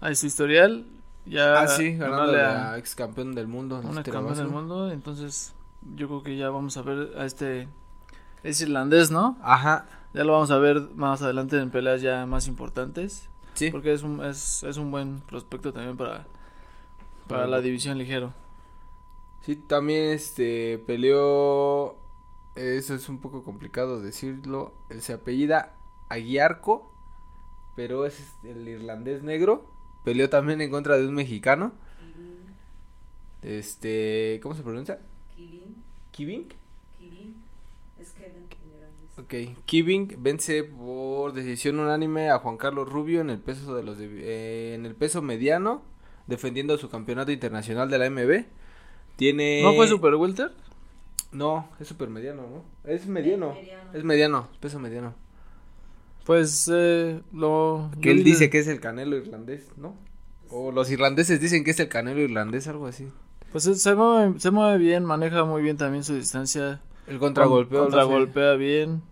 A 0.00 0.14
su 0.14 0.26
historial 0.26 0.84
ya 1.24 1.60
ah, 1.60 1.68
sí, 1.68 1.96
ganando 1.96 2.36
a, 2.36 2.78
ex 2.78 2.94
campeón 2.94 3.34
del 3.34 3.46
mundo. 3.46 3.80
Un 3.82 3.98
ex 3.98 4.10
campeón 4.10 4.36
del 4.36 4.48
mundo, 4.48 4.90
entonces 4.90 5.54
yo 5.94 6.08
creo 6.08 6.22
que 6.22 6.36
ya 6.36 6.50
vamos 6.50 6.76
a 6.76 6.82
ver 6.82 7.12
a 7.16 7.24
este, 7.24 7.68
es 8.42 8.60
irlandés, 8.60 9.10
¿no? 9.10 9.36
Ajá. 9.42 9.86
Ya 10.14 10.24
lo 10.24 10.32
vamos 10.32 10.50
a 10.50 10.58
ver 10.58 10.80
más 10.94 11.22
adelante 11.22 11.58
en 11.58 11.70
peleas 11.70 12.02
ya 12.02 12.26
más 12.26 12.48
importantes. 12.48 13.28
Sí. 13.54 13.70
Porque 13.70 13.92
es 13.92 14.02
un, 14.02 14.24
es, 14.24 14.62
es 14.62 14.76
un 14.76 14.90
buen 14.90 15.20
prospecto 15.20 15.72
también 15.72 15.96
para, 15.96 16.26
para 17.28 17.46
la 17.46 17.60
división 17.60 17.98
ligero. 17.98 18.32
Sí, 19.42 19.56
también 19.56 20.12
este 20.12 20.78
peleó, 20.86 21.96
eso 22.54 22.94
es 22.94 23.08
un 23.08 23.20
poco 23.20 23.42
complicado 23.42 24.00
decirlo, 24.00 24.72
se 25.00 25.12
apellida 25.12 25.74
Aguiarco, 26.08 26.92
pero 27.76 28.06
es 28.06 28.22
el 28.44 28.68
irlandés 28.68 29.22
negro 29.22 29.72
Peleó 30.04 30.28
también 30.28 30.60
en 30.60 30.70
contra 30.70 30.96
de 30.96 31.06
un 31.06 31.14
mexicano. 31.14 31.72
Este, 33.42 34.40
¿cómo 34.42 34.54
se 34.54 34.62
pronuncia? 34.62 34.98
Ok, 39.18 39.34
Kiving 39.64 40.16
vence 40.18 40.64
por 40.64 41.32
decisión 41.32 41.78
unánime 41.78 42.30
a 42.30 42.38
Juan 42.38 42.56
Carlos 42.56 42.88
Rubio 42.88 43.20
en 43.20 43.30
el 43.30 43.38
peso 43.38 43.74
de 43.74 43.82
los 43.82 43.98
eh, 44.00 44.72
en 44.74 44.86
el 44.86 44.94
peso 44.94 45.22
mediano, 45.22 45.82
defendiendo 46.26 46.78
su 46.78 46.88
campeonato 46.88 47.30
internacional 47.30 47.90
de 47.90 47.98
la 47.98 48.10
MB. 48.10 48.44
Tiene 49.22 49.62
¿No 49.62 49.74
fue 49.74 49.86
super 49.86 50.16
welter? 50.16 50.50
No, 51.30 51.68
es 51.78 51.86
super 51.86 52.08
mediano, 52.08 52.42
¿no? 52.42 52.64
Es 52.90 53.06
mediano. 53.06 53.54
Es 53.94 54.02
mediano, 54.02 54.48
peso 54.58 54.80
mediano. 54.80 55.14
Pues 56.26 56.68
eh, 56.74 57.20
lo... 57.32 57.88
Que 58.00 58.10
él 58.10 58.24
dice 58.24 58.50
que 58.50 58.58
es 58.58 58.66
el 58.66 58.80
canelo 58.80 59.16
irlandés, 59.16 59.68
¿no? 59.76 59.94
O 60.50 60.72
los 60.72 60.90
irlandeses 60.90 61.40
dicen 61.40 61.62
que 61.62 61.70
es 61.70 61.78
el 61.78 61.88
canelo 61.88 62.20
irlandés, 62.20 62.66
algo 62.66 62.88
así. 62.88 63.06
Pues 63.52 63.62
se 63.62 63.94
mueve, 63.94 64.40
se 64.40 64.50
mueve 64.50 64.78
bien, 64.78 65.04
maneja 65.04 65.44
muy 65.44 65.62
bien 65.62 65.76
también 65.76 66.02
su 66.02 66.16
distancia. 66.16 66.80
El 67.06 67.20
contragolpeo. 67.20 67.82
Contragolpea 67.82 68.54
bien. 68.54 69.02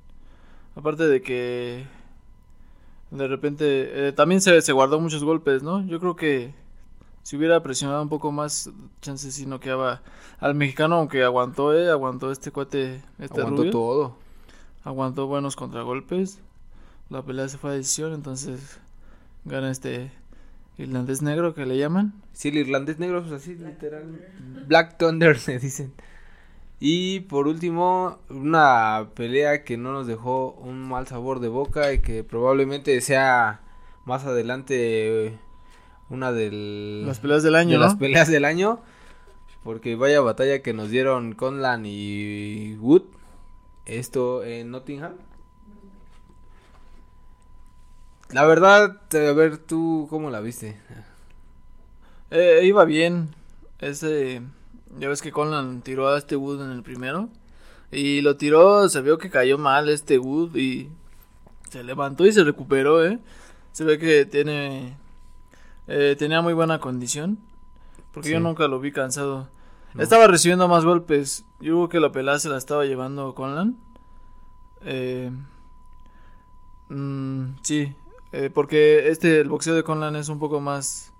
Aparte 0.74 1.06
de 1.06 1.22
que 1.22 1.84
de 3.12 3.28
repente 3.28 4.08
eh, 4.08 4.12
también 4.12 4.40
se, 4.40 4.60
se 4.60 4.72
guardó 4.72 4.98
muchos 4.98 5.22
golpes, 5.22 5.62
¿no? 5.62 5.86
Yo 5.86 6.00
creo 6.00 6.16
que 6.16 6.52
si 7.30 7.36
hubiera 7.36 7.62
presionado 7.62 8.02
un 8.02 8.08
poco 8.08 8.32
más, 8.32 8.70
chances 9.02 9.34
si 9.34 9.46
no 9.46 9.60
quedaba 9.60 10.02
al 10.40 10.56
mexicano, 10.56 10.96
aunque 10.96 11.22
aguantó, 11.22 11.72
eh, 11.78 11.88
aguantó 11.88 12.32
este 12.32 12.50
cuate, 12.50 13.04
este 13.20 13.40
Aguantó 13.40 13.70
todo. 13.70 14.16
Aguantó 14.82 15.28
buenos 15.28 15.54
contragolpes 15.54 16.40
la 17.08 17.22
pelea 17.22 17.48
se 17.48 17.56
fue 17.56 17.70
a 17.70 17.74
decisión, 17.74 18.14
entonces 18.14 18.80
gana 19.44 19.70
este 19.70 20.10
irlandés 20.76 21.22
negro 21.22 21.54
que 21.54 21.66
le 21.66 21.78
llaman. 21.78 22.14
Sí, 22.32 22.48
el 22.48 22.56
irlandés 22.56 22.98
negro, 22.98 23.20
pues 23.20 23.32
así, 23.32 23.54
literal. 23.54 24.06
Black 24.66 24.98
Thunder 24.98 25.38
se 25.38 25.60
dicen. 25.60 25.92
Y 26.80 27.20
por 27.20 27.46
último, 27.46 28.18
una 28.28 29.10
pelea 29.14 29.62
que 29.62 29.76
no 29.76 29.92
nos 29.92 30.08
dejó 30.08 30.50
un 30.54 30.88
mal 30.88 31.06
sabor 31.06 31.38
de 31.38 31.46
boca 31.46 31.92
y 31.92 32.00
que 32.00 32.24
probablemente 32.24 33.00
sea 33.00 33.60
más 34.04 34.24
adelante 34.24 35.38
una 36.10 36.32
de 36.32 36.50
las 37.06 37.20
peleas 37.20 37.42
del 37.42 37.54
año, 37.54 37.78
las 37.78 37.94
peleas 37.94 38.28
del 38.28 38.44
año, 38.44 38.80
porque 39.62 39.94
vaya 39.94 40.20
batalla 40.20 40.60
que 40.60 40.74
nos 40.74 40.90
dieron 40.90 41.34
Conlan 41.34 41.86
y 41.86 42.74
Wood. 42.76 43.04
Esto 43.86 44.44
en 44.44 44.70
Nottingham. 44.70 45.14
La 48.30 48.44
verdad, 48.44 49.00
a 49.12 49.32
ver, 49.32 49.58
tú, 49.58 50.06
¿cómo 50.10 50.30
la 50.30 50.40
viste? 50.40 50.80
Eh, 52.30 52.60
iba 52.64 52.84
bien. 52.84 53.34
Ese, 53.80 54.42
ya 54.98 55.08
ves 55.08 55.22
que 55.22 55.32
Conlan 55.32 55.82
tiró 55.82 56.08
a 56.08 56.18
este 56.18 56.36
Wood 56.36 56.62
en 56.62 56.70
el 56.70 56.82
primero. 56.82 57.28
Y 57.90 58.20
lo 58.20 58.36
tiró, 58.36 58.88
se 58.88 59.00
vio 59.00 59.18
que 59.18 59.30
cayó 59.30 59.58
mal 59.58 59.88
este 59.88 60.18
Wood 60.18 60.54
y 60.56 60.90
se 61.70 61.82
levantó 61.82 62.24
y 62.24 62.32
se 62.32 62.44
recuperó, 62.44 63.04
¿eh? 63.04 63.18
Se 63.72 63.82
ve 63.84 63.98
que 63.98 64.24
tiene, 64.26 64.96
eh, 65.90 66.16
tenía 66.16 66.40
muy 66.40 66.54
buena 66.54 66.78
condición. 66.78 67.38
Porque 68.12 68.30
yo 68.30 68.40
nunca 68.40 68.66
lo 68.68 68.80
vi 68.80 68.92
cansado. 68.92 69.48
Estaba 69.98 70.26
recibiendo 70.26 70.68
más 70.68 70.84
golpes. 70.84 71.44
Yo 71.60 71.74
creo 71.74 71.88
que 71.88 72.00
la 72.00 72.12
pelada 72.12 72.38
se 72.38 72.48
la 72.48 72.56
estaba 72.56 72.84
llevando 72.84 73.34
Conlan. 73.34 73.76
Eh, 74.82 75.30
mm, 76.88 77.44
sí, 77.62 77.94
eh, 78.32 78.50
porque 78.52 79.08
este, 79.08 79.40
el 79.40 79.48
boxeo 79.48 79.74
de 79.74 79.82
Conlan 79.82 80.16
es 80.16 80.28
un 80.28 80.38
poco 80.38 80.60
más, 80.60 81.12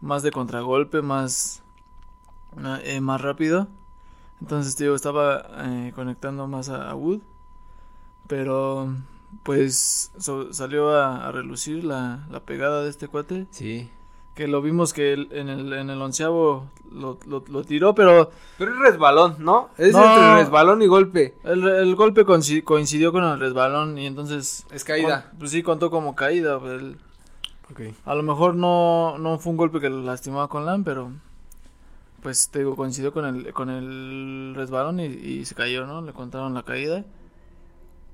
más 0.00 0.22
de 0.22 0.30
contragolpe, 0.30 1.02
más, 1.02 1.62
eh, 2.82 3.00
más 3.00 3.20
rápido. 3.20 3.68
Entonces, 4.40 4.76
tío, 4.76 4.94
estaba 4.94 5.46
eh, 5.58 5.92
conectando 5.94 6.46
más 6.46 6.68
a, 6.68 6.94
Wood. 6.94 7.20
Pero, 8.26 8.94
pues, 9.42 10.12
salió 10.50 10.90
a, 10.90 11.30
relucir 11.32 11.84
la, 11.84 12.26
la, 12.30 12.40
pegada 12.40 12.82
de 12.82 12.90
este 12.90 13.08
cuate. 13.08 13.46
Sí 13.50 13.90
que 14.36 14.46
lo 14.46 14.60
vimos 14.60 14.92
que 14.92 15.14
en 15.14 15.48
el, 15.48 15.72
en 15.72 15.88
el 15.88 16.00
onceavo 16.00 16.70
lo, 16.92 17.18
lo, 17.26 17.64
tiró, 17.64 17.94
pero... 17.94 18.30
Pero 18.58 18.72
es 18.72 18.78
resbalón, 18.78 19.36
¿no? 19.38 19.70
Es 19.78 19.94
entre 19.94 20.34
resbalón 20.34 20.82
y 20.82 20.86
golpe. 20.86 21.34
El, 21.42 21.66
el 21.66 21.96
golpe 21.96 22.26
coincidió 22.26 23.12
con 23.12 23.24
el 23.24 23.40
resbalón 23.40 23.96
y 23.96 24.06
entonces... 24.06 24.66
Es 24.70 24.84
caída. 24.84 25.32
pues 25.38 25.52
sí, 25.52 25.62
contó 25.62 25.90
como 25.90 26.14
caída. 26.14 26.60
Pues, 26.60 26.82
A 28.04 28.14
lo 28.14 28.22
mejor 28.22 28.54
no, 28.54 29.16
no 29.16 29.38
fue 29.38 29.52
un 29.52 29.56
golpe 29.56 29.80
que 29.80 29.88
lo 29.88 30.02
lastimaba 30.02 30.48
con 30.48 30.66
Lam, 30.66 30.84
pero... 30.84 31.10
Pues 32.22 32.50
te 32.50 32.58
digo, 32.58 32.76
coincidió 32.76 33.14
con 33.14 33.24
el, 33.24 33.54
con 33.54 33.70
el 33.70 34.52
resbalón 34.54 35.00
y, 35.00 35.04
y 35.06 35.44
se 35.46 35.54
cayó, 35.54 35.86
¿no? 35.86 36.02
Le 36.02 36.12
contaron 36.12 36.52
la 36.52 36.62
caída. 36.62 37.06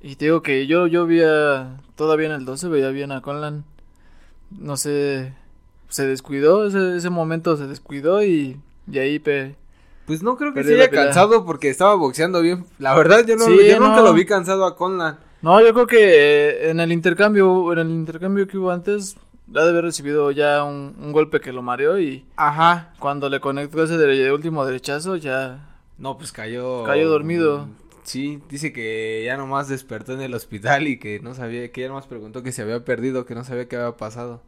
Y 0.03 0.17
te 0.17 0.27
digo 0.27 0.43
que 0.43 0.67
yo, 0.67 0.87
yo 0.87 1.07
veía, 1.07 1.81
todavía 1.95 2.27
en 2.27 2.33
el 2.33 2.45
12 2.45 2.69
veía 2.69 2.91
bien 2.91 3.13
a 3.13 3.23
Conlan. 3.23 3.65
No 4.51 4.77
sé 4.77 5.33
se 5.93 6.07
descuidó, 6.07 6.67
ese, 6.67 6.97
ese 6.97 7.11
momento 7.11 7.57
se 7.59 7.67
descuidó 7.67 8.25
y, 8.25 8.59
y 8.91 8.99
ahí 8.99 9.19
pe, 9.19 9.57
pues 10.07 10.23
no 10.23 10.37
creo 10.37 10.55
que 10.55 10.65
se 10.65 10.75
haya 10.75 10.89
cansado 10.89 11.45
porque 11.45 11.69
estaba 11.69 11.95
boxeando 11.95 12.41
bien. 12.41 12.65
La 12.79 12.95
verdad 12.95 13.27
yo 13.27 13.37
no 13.37 13.49
yo 13.51 13.79
nunca 13.79 14.01
lo 14.01 14.15
vi 14.15 14.25
cansado 14.25 14.65
a 14.65 14.75
Conlan. 14.75 15.19
No, 15.43 15.61
yo 15.61 15.75
creo 15.75 15.87
que 15.87 15.99
eh, 16.01 16.71
en 16.71 16.81
el 16.81 16.93
intercambio 16.93 17.73
en 17.75 17.79
el 17.79 17.91
intercambio 17.91 18.49
que 18.49 18.57
hubo 18.57 18.71
antes 18.71 19.17
ha 19.55 19.65
de 19.65 19.69
haber 19.69 19.85
recibido 19.85 20.31
ya 20.31 20.65
un, 20.65 21.13
golpe 21.13 21.41
que 21.41 21.53
lo 21.53 21.61
mareó 21.61 22.01
y 22.01 22.25
ajá, 22.37 22.95
cuando 22.99 23.29
le 23.29 23.41
conectó 23.41 23.83
ese 23.83 24.33
último 24.33 24.65
derechazo 24.65 25.17
ya 25.17 25.69
no, 25.99 26.17
pues 26.17 26.33
cayó 26.33 26.85
cayó 26.85 27.11
dormido. 27.11 27.69
Sí, 28.03 28.43
dice 28.49 28.73
que 28.73 29.23
ya 29.25 29.37
nomás 29.37 29.69
despertó 29.69 30.13
en 30.13 30.23
el 30.23 30.35
hospital 30.35 30.89
y 30.89 30.99
que 30.99 31.21
no 31.21 31.35
sabía, 31.35 31.71
que 31.71 31.83
ya 31.83 31.89
nomás 31.89 32.07
preguntó 32.07 32.43
que 32.43 32.53
se 32.53 32.63
había 32.63 32.85
perdido, 32.85 33.25
que 33.25 33.35
no 33.35 33.45
sabía 33.45 33.69
qué 33.69 33.77
había 33.77 33.97
pasado. 33.97 34.43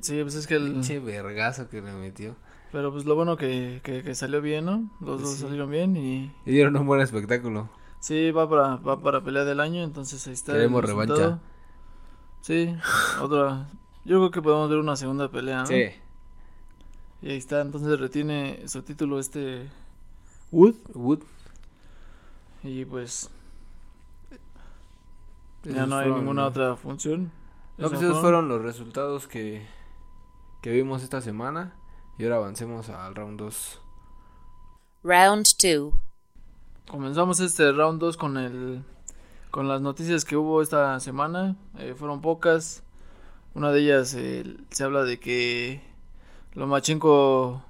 Sí, 0.00 0.22
pues 0.22 0.34
es 0.36 0.46
que 0.46 0.54
el... 0.54 0.72
Pinche 0.72 1.00
vergazo 1.00 1.68
que 1.68 1.82
le 1.82 1.92
metió. 1.92 2.36
Pero 2.70 2.92
pues 2.92 3.04
lo 3.04 3.14
bueno 3.16 3.36
que, 3.36 3.80
que, 3.82 4.14
salió 4.14 4.40
bien, 4.40 4.66
¿no? 4.66 4.90
Los 5.00 5.22
dos 5.22 5.36
salieron 5.36 5.70
bien 5.70 5.96
y... 5.96 6.32
Y 6.44 6.52
dieron 6.52 6.76
un 6.76 6.86
buen 6.86 7.00
espectáculo. 7.00 7.68
Sí, 8.00 8.30
va 8.30 8.48
para, 8.48 8.76
va 8.76 9.00
para 9.00 9.22
pelea 9.24 9.44
del 9.44 9.60
año, 9.60 9.82
entonces 9.82 10.24
ahí 10.26 10.34
está. 10.34 10.52
Queremos 10.52 10.84
revancha. 10.84 11.40
Sí, 12.42 12.76
otra... 13.20 13.68
Yo 14.04 14.18
creo 14.18 14.30
que 14.30 14.42
podemos 14.42 14.70
ver 14.70 14.78
una 14.78 14.94
segunda 14.94 15.28
pelea, 15.30 15.60
¿no? 15.60 15.66
Sí. 15.66 15.86
Y 17.22 17.30
ahí 17.30 17.36
está, 17.36 17.60
entonces 17.60 17.98
retiene 17.98 18.68
su 18.68 18.82
título 18.82 19.18
este... 19.18 19.68
Wood. 20.52 20.76
Wood. 20.94 21.20
Y 22.66 22.84
pues... 22.84 23.30
Ya 25.64 25.86
no 25.86 25.98
hay 25.98 26.10
ninguna 26.10 26.46
otra 26.46 26.76
función. 26.76 27.32
No, 27.78 27.88
pues 27.88 28.00
esos 28.00 28.20
fueron 28.20 28.48
los 28.48 28.62
resultados 28.62 29.26
que, 29.26 29.66
que 30.62 30.70
vimos 30.70 31.02
esta 31.02 31.20
semana. 31.20 31.74
Y 32.18 32.24
ahora 32.24 32.36
avancemos 32.36 32.88
al 32.88 33.14
round 33.14 33.38
2. 33.38 33.80
Round 35.02 35.46
2. 35.62 35.92
Comenzamos 36.88 37.40
este 37.40 37.72
round 37.72 38.00
2 38.00 38.16
con 38.16 38.36
el 38.36 38.82
con 39.50 39.68
las 39.68 39.80
noticias 39.80 40.24
que 40.24 40.36
hubo 40.36 40.60
esta 40.60 41.00
semana. 41.00 41.56
Eh, 41.78 41.94
fueron 41.96 42.20
pocas. 42.20 42.82
Una 43.54 43.72
de 43.72 43.80
ellas 43.80 44.14
eh, 44.14 44.56
se 44.70 44.84
habla 44.84 45.02
de 45.02 45.18
que 45.18 45.80
Lomachenko 46.54 47.62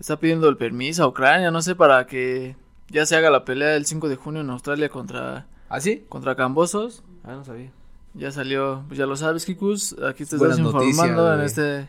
está 0.00 0.18
pidiendo 0.18 0.48
el 0.48 0.56
permiso 0.56 1.04
a 1.04 1.08
Ucrania, 1.08 1.50
no 1.50 1.60
sé, 1.60 1.74
para 1.74 2.06
que 2.06 2.56
ya 2.92 3.06
se 3.06 3.16
haga 3.16 3.30
la 3.30 3.44
pelea 3.44 3.74
el 3.74 3.86
5 3.86 4.08
de 4.08 4.16
junio 4.16 4.42
en 4.42 4.50
Australia 4.50 4.88
contra... 4.90 5.46
¿Ah, 5.68 5.80
sí? 5.80 6.04
Contra 6.08 6.36
Cambosos. 6.36 7.02
Ah, 7.24 7.32
no 7.32 7.44
sabía. 7.44 7.72
Ya 8.14 8.30
salió, 8.30 8.84
pues 8.86 8.98
ya 8.98 9.06
lo 9.06 9.16
sabes, 9.16 9.46
Kikus, 9.46 9.96
aquí 10.06 10.26
te 10.26 10.36
estás 10.36 10.58
informando 10.58 11.32
en 11.32 11.40
este, 11.40 11.88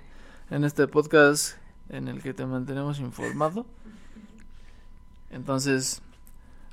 en 0.50 0.64
este 0.64 0.88
podcast 0.88 1.58
en 1.90 2.08
el 2.08 2.22
que 2.22 2.34
te 2.34 2.46
mantenemos 2.46 3.00
informado. 3.00 3.66
Entonces, 5.30 6.02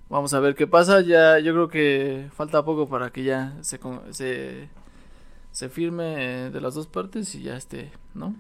vamos 0.08 0.32
a 0.34 0.38
ver 0.38 0.54
qué 0.54 0.68
pasa. 0.68 1.00
Ya, 1.00 1.40
yo 1.40 1.52
creo 1.52 1.68
que 1.68 2.28
falta 2.32 2.64
poco 2.64 2.88
para 2.88 3.10
que 3.10 3.24
ya 3.24 3.56
se, 3.62 3.80
se, 4.10 4.68
se 5.50 5.68
firme 5.68 6.14
eh, 6.46 6.50
de 6.50 6.60
las 6.60 6.74
dos 6.74 6.86
partes 6.86 7.34
y 7.34 7.42
ya 7.42 7.56
esté, 7.56 7.90
¿no? 8.14 8.36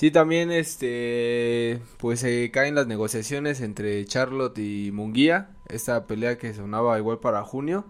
Sí, 0.00 0.10
también 0.10 0.50
este 0.50 1.82
pues 1.98 2.20
se 2.20 2.50
caen 2.50 2.74
las 2.74 2.86
negociaciones 2.86 3.60
entre 3.60 4.02
Charlotte 4.06 4.56
y 4.56 4.90
Munguía, 4.92 5.58
esta 5.68 6.06
pelea 6.06 6.38
que 6.38 6.54
sonaba 6.54 6.98
igual 6.98 7.18
para 7.18 7.44
junio 7.44 7.84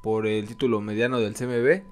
por 0.00 0.28
el 0.28 0.46
título 0.46 0.80
mediano 0.80 1.18
del 1.18 1.34
CMB. 1.34 1.82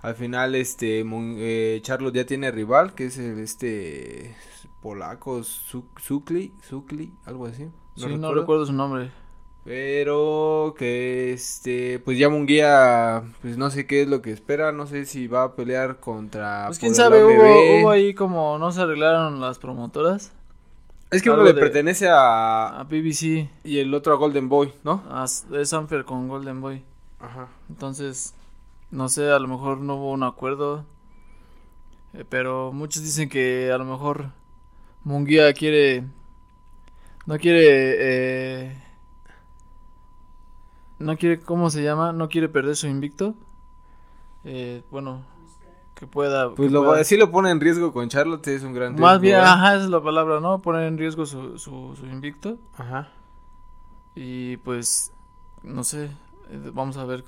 Al 0.00 0.14
final 0.14 0.54
este 0.54 1.04
eh, 1.06 1.80
Charlotte 1.82 2.14
ya 2.14 2.24
tiene 2.24 2.50
rival, 2.52 2.94
que 2.94 3.04
es 3.04 3.18
el 3.18 3.38
este 3.40 4.34
polaco 4.80 5.42
Sukli, 5.44 6.54
Sukli, 6.62 7.12
algo 7.26 7.44
así. 7.44 7.64
No, 7.96 8.08
sí, 8.08 8.16
no 8.16 8.32
recuerdo 8.32 8.64
su 8.64 8.72
nombre. 8.72 9.10
Pero 9.64 10.74
que 10.76 11.32
este, 11.32 12.00
pues 12.00 12.18
ya 12.18 12.28
Munguía, 12.28 13.22
pues 13.42 13.56
no 13.56 13.70
sé 13.70 13.86
qué 13.86 14.02
es 14.02 14.08
lo 14.08 14.20
que 14.20 14.32
espera, 14.32 14.72
no 14.72 14.86
sé 14.86 15.04
si 15.06 15.28
va 15.28 15.44
a 15.44 15.54
pelear 15.54 16.00
contra. 16.00 16.64
Pues 16.66 16.80
quién 16.80 16.96
sabe, 16.96 17.24
hubo, 17.24 17.90
ahí 17.90 18.12
como 18.12 18.58
no 18.58 18.72
se 18.72 18.80
arreglaron 18.80 19.40
las 19.40 19.60
promotoras. 19.60 20.32
Es 21.12 21.22
que 21.22 21.30
uno 21.30 21.44
le 21.44 21.54
pertenece 21.54 22.08
a. 22.08 22.80
A 22.80 22.84
BBC. 22.84 23.48
Y 23.62 23.78
el 23.78 23.94
otro 23.94 24.14
a 24.14 24.16
Golden 24.16 24.48
Boy, 24.48 24.72
¿no? 24.82 25.02
es 25.24 25.68
Sanfer 25.68 26.04
con 26.04 26.26
Golden 26.26 26.60
Boy. 26.60 26.82
Ajá. 27.20 27.48
Entonces, 27.68 28.34
no 28.90 29.08
sé, 29.08 29.30
a 29.30 29.38
lo 29.38 29.46
mejor 29.46 29.78
no 29.78 29.96
hubo 29.96 30.10
un 30.10 30.24
acuerdo. 30.24 30.84
Eh, 32.14 32.24
pero 32.28 32.72
muchos 32.72 33.02
dicen 33.02 33.28
que 33.28 33.70
a 33.70 33.78
lo 33.78 33.84
mejor 33.84 34.30
Munguía 35.04 35.52
quiere. 35.52 36.04
No 37.26 37.38
quiere. 37.38 37.94
Eh, 37.98 38.81
no 41.02 41.16
quiere, 41.16 41.40
¿cómo 41.40 41.70
se 41.70 41.82
llama? 41.82 42.12
No 42.12 42.28
quiere 42.28 42.48
perder 42.48 42.76
su 42.76 42.86
invicto. 42.86 43.34
Eh, 44.44 44.82
bueno, 44.90 45.22
que 45.94 46.06
pueda. 46.06 46.54
Pues 46.54 46.72
lo, 46.72 46.84
pueda... 46.84 47.04
sí 47.04 47.16
lo 47.16 47.30
pone 47.30 47.50
en 47.50 47.60
riesgo 47.60 47.92
con 47.92 48.08
Charlotte, 48.08 48.46
es 48.48 48.62
un 48.62 48.72
gran 48.72 48.98
Más 48.98 49.20
bien, 49.20 49.40
ajá, 49.40 49.74
esa 49.74 49.84
es 49.84 49.90
la 49.90 50.02
palabra, 50.02 50.40
¿no? 50.40 50.60
Poner 50.60 50.84
en 50.84 50.98
riesgo 50.98 51.26
su, 51.26 51.58
su, 51.58 51.94
su 51.96 52.06
invicto. 52.06 52.58
Ajá. 52.76 53.10
Y 54.14 54.56
pues, 54.58 55.12
no 55.62 55.84
sé, 55.84 56.06
eh, 56.50 56.70
vamos 56.72 56.96
a 56.96 57.04
ver. 57.04 57.24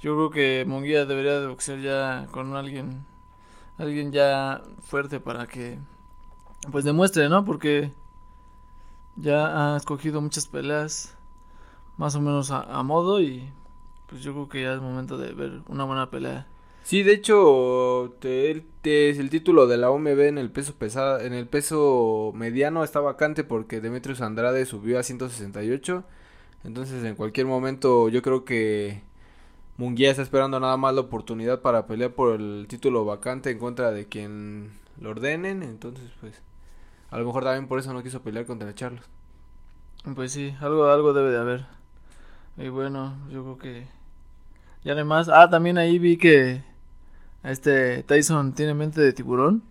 Yo 0.00 0.16
creo 0.16 0.30
que 0.30 0.64
Monguía 0.66 1.04
debería 1.06 1.38
de 1.40 1.46
boxear 1.46 1.80
ya 1.80 2.26
con 2.30 2.56
alguien, 2.56 3.04
alguien 3.78 4.10
ya 4.10 4.62
fuerte 4.82 5.20
para 5.20 5.46
que, 5.46 5.78
pues 6.72 6.84
demuestre, 6.84 7.28
¿no? 7.28 7.44
Porque 7.44 7.92
ya 9.16 9.74
ha 9.74 9.76
escogido 9.76 10.20
muchas 10.20 10.46
peleas 10.48 11.16
más 11.96 12.14
o 12.14 12.20
menos 12.20 12.50
a, 12.50 12.82
modo 12.82 13.20
y 13.20 13.48
pues 14.08 14.22
yo 14.22 14.32
creo 14.32 14.48
que 14.48 14.62
ya 14.62 14.74
es 14.74 14.80
momento 14.80 15.18
de 15.18 15.32
ver 15.32 15.60
una 15.68 15.84
buena 15.84 16.10
pelea. 16.10 16.46
Sí, 16.82 17.02
de 17.02 17.12
hecho, 17.12 18.16
te, 18.18 18.64
es 18.82 19.18
el 19.18 19.30
título 19.30 19.66
de 19.66 19.76
la 19.76 19.90
OMB 19.90 20.20
en 20.20 20.38
el 20.38 20.50
peso 20.50 20.74
pesado, 20.74 21.20
en 21.20 21.32
el 21.32 21.46
peso 21.46 22.32
mediano 22.34 22.82
está 22.82 23.00
vacante 23.00 23.44
porque 23.44 23.80
Demetrius 23.80 24.20
Andrade 24.20 24.66
subió 24.66 24.98
a 24.98 25.02
168. 25.02 26.04
Entonces, 26.64 27.04
en 27.04 27.14
cualquier 27.14 27.46
momento 27.46 28.08
yo 28.08 28.22
creo 28.22 28.44
que 28.44 29.02
Munguía 29.76 30.10
está 30.10 30.22
esperando 30.22 30.60
nada 30.60 30.76
más 30.76 30.94
la 30.94 31.02
oportunidad 31.02 31.60
para 31.60 31.86
pelear 31.86 32.12
por 32.12 32.40
el 32.40 32.66
título 32.68 33.04
vacante 33.04 33.50
en 33.50 33.58
contra 33.58 33.90
de 33.90 34.06
quien 34.06 34.72
lo 35.00 35.10
ordenen. 35.10 35.62
Entonces, 35.62 36.10
pues, 36.20 36.42
a 37.10 37.18
lo 37.18 37.24
mejor 37.24 37.44
también 37.44 37.68
por 37.68 37.78
eso 37.78 37.92
no 37.92 38.02
quiso 38.02 38.22
pelear 38.22 38.46
contra 38.46 38.74
Charlos. 38.74 39.04
Pues 40.14 40.32
sí, 40.32 40.54
algo, 40.60 40.86
algo 40.86 41.12
debe 41.12 41.30
de 41.30 41.38
haber. 41.38 41.81
Y 42.56 42.68
bueno, 42.68 43.16
yo 43.30 43.42
creo 43.42 43.58
que 43.58 43.86
ya 44.84 44.94
no 44.94 45.00
hay 45.00 45.06
más. 45.06 45.28
Ah, 45.28 45.48
también 45.48 45.78
ahí 45.78 45.98
vi 45.98 46.16
que 46.16 46.62
este 47.42 48.02
Tyson 48.02 48.52
tiene 48.52 48.74
mente 48.74 49.00
de 49.00 49.12
tiburón. 49.12 49.62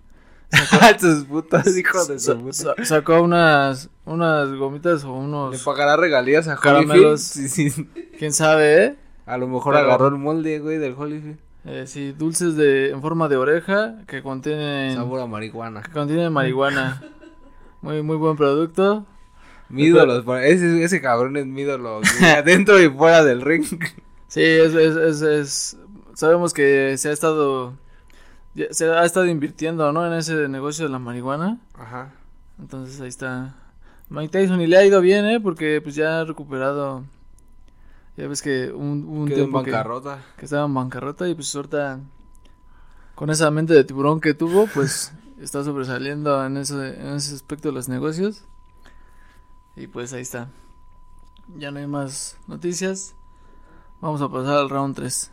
Tus 1.00 1.24
putas 1.26 1.78
hijos 1.78 2.08
de 2.08 2.20
su 2.20 2.38
puta. 2.38 2.76
Sacó 2.84 3.22
unas 3.22 3.90
unas 4.06 4.52
gomitas 4.54 5.04
o 5.06 5.14
unos 5.14 5.54
Le 5.54 5.60
pagará 5.60 5.96
regalías 5.96 6.48
a 6.48 6.58
caramelos. 6.58 7.22
Sí, 7.22 7.48
sí. 7.48 7.90
¿Quién 8.20 8.34
sabe, 8.34 8.86
eh? 8.86 8.96
A 9.26 9.38
lo 9.38 9.48
mejor 9.48 9.78
agarró 9.78 10.08
el 10.08 10.16
molde, 10.16 10.60
güey, 10.60 10.78
del 10.78 10.94
Holyfield. 10.94 11.40
Eh, 11.64 11.86
sí, 11.86 12.12
dulces 12.12 12.56
de 12.56 12.90
en 12.90 13.02
forma 13.02 13.30
de 13.30 13.38
oreja 13.38 13.98
que 14.08 14.24
contienen 14.24 14.96
sabor 14.96 15.22
a 15.22 15.28
marihuana. 15.28 15.84
Que 15.84 15.92
contienen 15.92 16.34
marihuana. 16.34 17.02
muy 17.82 18.02
muy 18.02 18.18
buen 18.18 18.36
producto. 18.36 19.06
Mi 19.72 19.84
ídolo, 19.84 20.38
ese, 20.40 20.84
ese 20.84 21.02
cabrón 21.02 21.38
es 21.38 21.46
mi 21.46 21.62
ídolo, 21.62 22.02
dentro 22.46 22.82
y 22.82 22.90
fuera 22.90 23.24
del 23.24 23.42
ring. 23.42 23.66
Sí, 24.28 24.42
es, 24.42 24.74
es, 24.74 25.22
es, 25.22 25.78
sabemos 26.14 26.54
que 26.54 26.98
se 26.98 27.10
ha 27.10 27.12
estado, 27.12 27.74
se 28.72 28.86
ha 28.86 29.06
estado 29.06 29.28
invirtiendo, 29.28 29.92
¿no? 29.94 30.06
En 30.06 30.14
ese 30.14 30.48
negocio 30.50 30.86
de 30.86 30.92
la 30.92 31.00
marihuana. 31.00 31.60
Ajá. 31.74 32.14
Entonces 32.60 33.00
ahí 33.02 33.08
está 33.08 33.56
Mike 34.10 34.30
Tyson 34.30 34.60
y 34.62 34.68
le 34.68 34.78
ha 34.78 34.86
ido 34.86 35.00
bien, 35.02 35.26
¿eh? 35.26 35.40
Porque 35.40 35.80
pues 35.82 35.96
ya 35.96 36.20
ha 36.20 36.26
recuperado, 36.26 37.04
ya 38.18 38.28
ves 38.28 38.42
que 38.42 38.72
un, 38.72 39.06
un 39.08 39.28
tiempo 39.28 39.60
en 39.60 39.66
bancarrota. 39.66 40.18
Que, 40.36 40.40
que, 40.40 40.46
estaba 40.46 40.66
en 40.66 40.74
bancarrota 40.74 41.28
y 41.30 41.36
pues 41.36 41.56
ahorita 41.56 42.00
con 43.16 43.30
esa 43.30 43.50
mente 43.52 43.74
de 43.74 43.84
tiburón 43.84 44.20
que 44.20 44.34
tuvo, 44.34 44.68
pues 44.68 45.14
está 45.42 45.64
sobresaliendo 45.64 46.46
en 46.46 46.58
ese, 46.58 47.00
en 47.00 47.16
ese 47.16 47.36
aspecto 47.36 47.70
de 47.70 47.74
los 47.74 47.88
negocios. 47.88 48.44
Y 49.76 49.88
pues 49.88 50.14
ahí 50.14 50.22
está. 50.22 50.50
Ya 51.58 51.72
no 51.72 51.80
hay 51.80 51.88
más 51.88 52.38
noticias. 52.48 53.16
Vamos 54.00 54.22
a 54.22 54.30
pasar 54.30 54.58
al 54.58 54.70
round 54.70 54.96
3. 54.96 55.32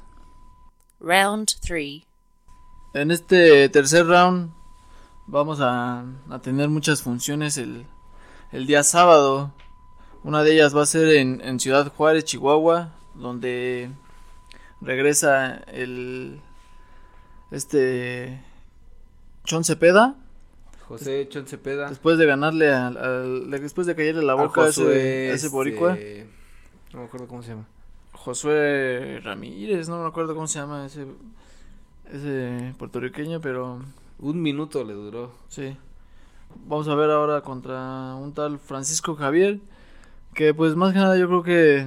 Round 1.00 1.48
3. 1.60 2.02
En 2.94 3.10
este 3.10 3.68
tercer 3.68 4.06
round 4.06 4.52
vamos 5.26 5.60
a, 5.60 6.04
a 6.30 6.38
tener 6.40 6.68
muchas 6.68 7.02
funciones 7.02 7.56
el, 7.58 7.86
el, 8.52 8.66
día 8.66 8.82
sábado. 8.82 9.52
Una 10.24 10.42
de 10.42 10.54
ellas 10.54 10.76
va 10.76 10.82
a 10.82 10.86
ser 10.86 11.08
en, 11.16 11.40
en 11.42 11.60
Ciudad 11.60 11.92
Juárez, 11.92 12.24
Chihuahua, 12.24 12.92
donde 13.14 13.90
regresa 14.80 15.56
el 15.66 16.40
este 17.50 18.42
Chon 19.44 19.64
Cepeda 19.64 20.16
José 20.88 21.28
Chon 21.28 21.46
Cepeda. 21.46 21.90
Después 21.90 22.16
de 22.16 22.24
ganarle 22.24 22.72
al, 22.72 23.50
después 23.50 23.86
de 23.86 23.94
caerle 23.94 24.22
la 24.22 24.34
boca 24.34 24.62
a, 24.62 24.68
ese, 24.68 25.32
ese 25.32 25.48
boricua. 25.48 25.92
Este, 25.94 26.26
no 26.94 27.00
me 27.00 27.04
acuerdo 27.04 27.28
cómo 27.28 27.42
se 27.42 27.50
llama. 27.50 27.66
Josué 28.12 29.20
Ramírez, 29.22 29.88
no 29.88 30.00
me 30.00 30.08
acuerdo 30.08 30.34
cómo 30.34 30.46
se 30.46 30.58
llama 30.58 30.86
ese 30.86 31.06
ese 32.12 32.74
puertorriqueño, 32.78 33.42
pero 33.42 33.80
un 34.18 34.42
minuto 34.42 34.82
le 34.82 34.94
duró. 34.94 35.30
Sí. 35.48 35.76
Vamos 36.66 36.88
a 36.88 36.94
ver 36.94 37.10
ahora 37.10 37.42
contra 37.42 38.14
un 38.14 38.32
tal 38.32 38.58
Francisco 38.58 39.14
Javier, 39.14 39.60
que 40.34 40.54
pues 40.54 40.74
más 40.74 40.94
que 40.94 41.00
nada 41.00 41.18
yo 41.18 41.26
creo 41.28 41.42
que 41.42 41.86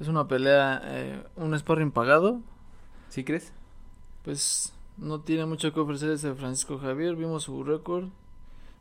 es 0.00 0.08
una 0.08 0.26
pelea, 0.26 0.80
eh, 0.84 1.22
un 1.36 1.56
sparring 1.58 1.90
pagado. 1.90 2.40
¿Sí 3.10 3.22
crees? 3.22 3.52
Pues 4.24 4.72
no 4.98 5.20
tiene 5.20 5.46
mucho 5.46 5.72
que 5.72 5.80
ofrecer 5.80 6.10
ese 6.10 6.34
Francisco 6.34 6.78
Javier. 6.78 7.16
Vimos 7.16 7.44
su 7.44 7.62
récord. 7.64 8.08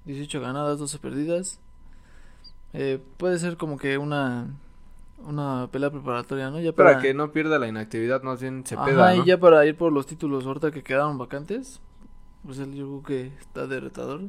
18 0.05 0.39
ganadas, 0.39 0.79
12 0.79 0.99
perdidas. 0.99 1.59
Eh, 2.73 3.01
puede 3.17 3.39
ser 3.39 3.57
como 3.57 3.77
que 3.77 3.97
una 3.97 4.47
una 5.25 5.69
pelea 5.71 5.89
preparatoria, 5.89 6.49
¿no? 6.49 6.59
Ya 6.59 6.73
para, 6.73 6.99
que 6.99 7.13
no 7.13 7.31
pierda 7.31 7.57
la 7.57 7.67
inactividad, 7.67 8.21
más 8.21 8.41
bien 8.41 8.65
se 8.65 8.77
peda, 8.77 9.15
y 9.15 9.25
ya 9.25 9.39
para 9.39 9.65
ir 9.65 9.75
por 9.77 9.91
los 9.91 10.05
títulos 10.05 10.45
ahorita 10.45 10.71
que 10.71 10.83
quedaron 10.83 11.17
vacantes. 11.17 11.81
Pues 12.45 12.59
él 12.59 12.75
yo 12.75 13.01
creo 13.01 13.03
que 13.03 13.27
está 13.39 13.65
de 13.65 13.79
retador. 13.79 14.21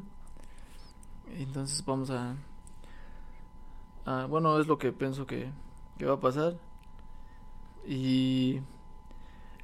Entonces 1.37 1.85
vamos 1.85 2.11
a, 2.11 2.37
bueno, 4.27 4.59
es 4.59 4.66
lo 4.66 4.79
que 4.79 4.92
pienso 4.92 5.27
que, 5.27 5.51
que 5.99 6.07
va 6.07 6.14
a 6.14 6.20
pasar. 6.20 6.55
Y 7.87 8.61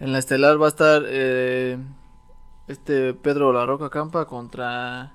en 0.01 0.13
la 0.13 0.19
estelar 0.19 0.61
va 0.61 0.67
a 0.67 0.69
estar 0.69 1.03
eh, 1.07 1.79
este 2.73 3.15
Pedro 3.15 3.53
La 3.53 3.67
Roca 3.67 3.91
Campa 3.91 4.27
contra 4.27 5.15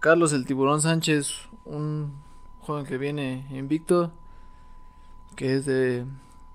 Carlos 0.00 0.32
el 0.32 0.46
Tiburón 0.46 0.80
Sánchez, 0.80 1.48
un 1.64 2.14
joven 2.60 2.86
que 2.86 2.98
viene 2.98 3.46
invicto, 3.50 4.12
que 5.36 5.54
es 5.54 5.66
de, 5.66 6.04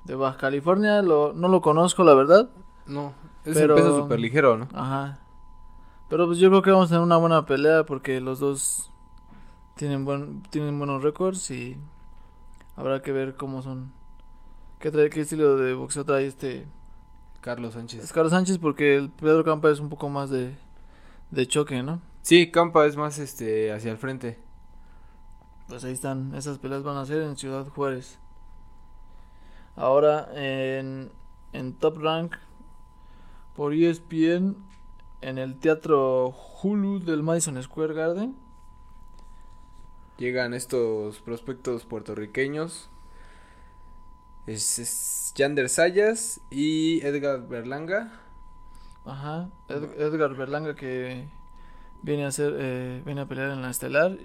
de 0.04 0.16
Baja 0.16 0.38
California, 0.38 1.02
lo, 1.02 1.34
no 1.34 1.48
lo 1.48 1.62
conozco 1.62 2.04
la 2.04 2.14
verdad. 2.14 2.50
No, 2.86 3.14
es 3.44 3.56
un 3.58 3.76
peso 3.76 4.02
súper 4.02 4.20
ligero, 4.20 4.58
¿no? 4.58 4.68
Ajá. 4.74 5.20
Pero 6.10 6.28
pues 6.28 6.38
yo 6.40 6.50
creo 6.50 6.62
que 6.62 6.72
vamos 6.72 6.88
a 6.88 6.90
tener 6.90 7.04
una 7.04 7.18
buena 7.18 7.46
pelea 7.46 7.86
porque 7.86 8.22
los 8.22 8.40
dos 8.40 8.92
tienen 9.76 10.06
buen 10.06 10.44
tienen 10.44 10.78
buenos 10.78 11.04
récords 11.04 11.50
y 11.52 11.78
habrá 12.76 13.02
que 13.02 13.12
ver 13.12 13.36
cómo 13.36 13.62
son 13.62 13.92
qué 14.80 14.92
trae 14.92 15.10
qué 15.10 15.22
estilo 15.22 15.58
de 15.58 15.74
boxeo 15.74 16.06
trae 16.06 16.28
este 16.28 16.68
Carlos 17.46 17.76
Sánchez. 17.76 18.04
Es 18.04 18.12
Carlos 18.12 18.32
Sánchez 18.32 18.58
porque 18.58 18.96
el 18.96 19.12
Pedro 19.12 19.44
Campa 19.44 19.70
es 19.70 19.80
un 19.80 19.88
poco 19.88 20.10
más 20.10 20.32
de 20.32 20.56
de 21.30 21.48
choque, 21.48 21.84
¿no? 21.84 22.02
Sí, 22.24 22.50
Campa 22.50 22.88
es 22.88 22.98
más 22.98 23.20
este 23.20 23.72
hacia 23.72 23.92
el 23.92 24.00
frente. 24.00 24.40
Pues 25.68 25.84
ahí 25.84 25.94
están, 25.94 26.34
esas 26.34 26.58
peleas 26.58 26.82
van 26.82 26.98
a 26.98 27.06
ser 27.06 27.22
en 27.22 27.38
Ciudad 27.38 27.68
Juárez. 27.68 28.18
Ahora 29.76 30.28
en, 30.34 31.12
en 31.54 31.74
Top 31.76 32.00
Rank 32.00 32.36
por 33.56 33.76
ESPN 33.76 34.58
en 35.22 35.38
el 35.38 35.60
Teatro 35.60 36.34
Hulu 36.64 37.00
del 37.00 37.22
Madison 37.22 37.62
Square 37.62 37.94
Garden. 37.94 38.36
Llegan 40.18 40.56
estos 40.56 41.20
prospectos 41.20 41.86
puertorriqueños. 41.86 42.90
Es, 44.48 45.34
Yander 45.36 45.70
Sayas 45.70 46.40
y 46.50 47.06
Edgar 47.06 47.48
Berlanga. 47.48 48.12
Ajá, 49.06 49.50
Edgar 49.68 50.36
Berlanga 50.36 50.76
que 50.76 51.28
viene 52.02 52.26
a 52.26 52.32
ser, 52.32 52.56
eh, 52.58 53.02
viene 53.06 53.22
a 53.22 53.26
pelear 53.28 53.52
en 53.52 53.62
la 53.62 53.70
estelar 53.70 54.18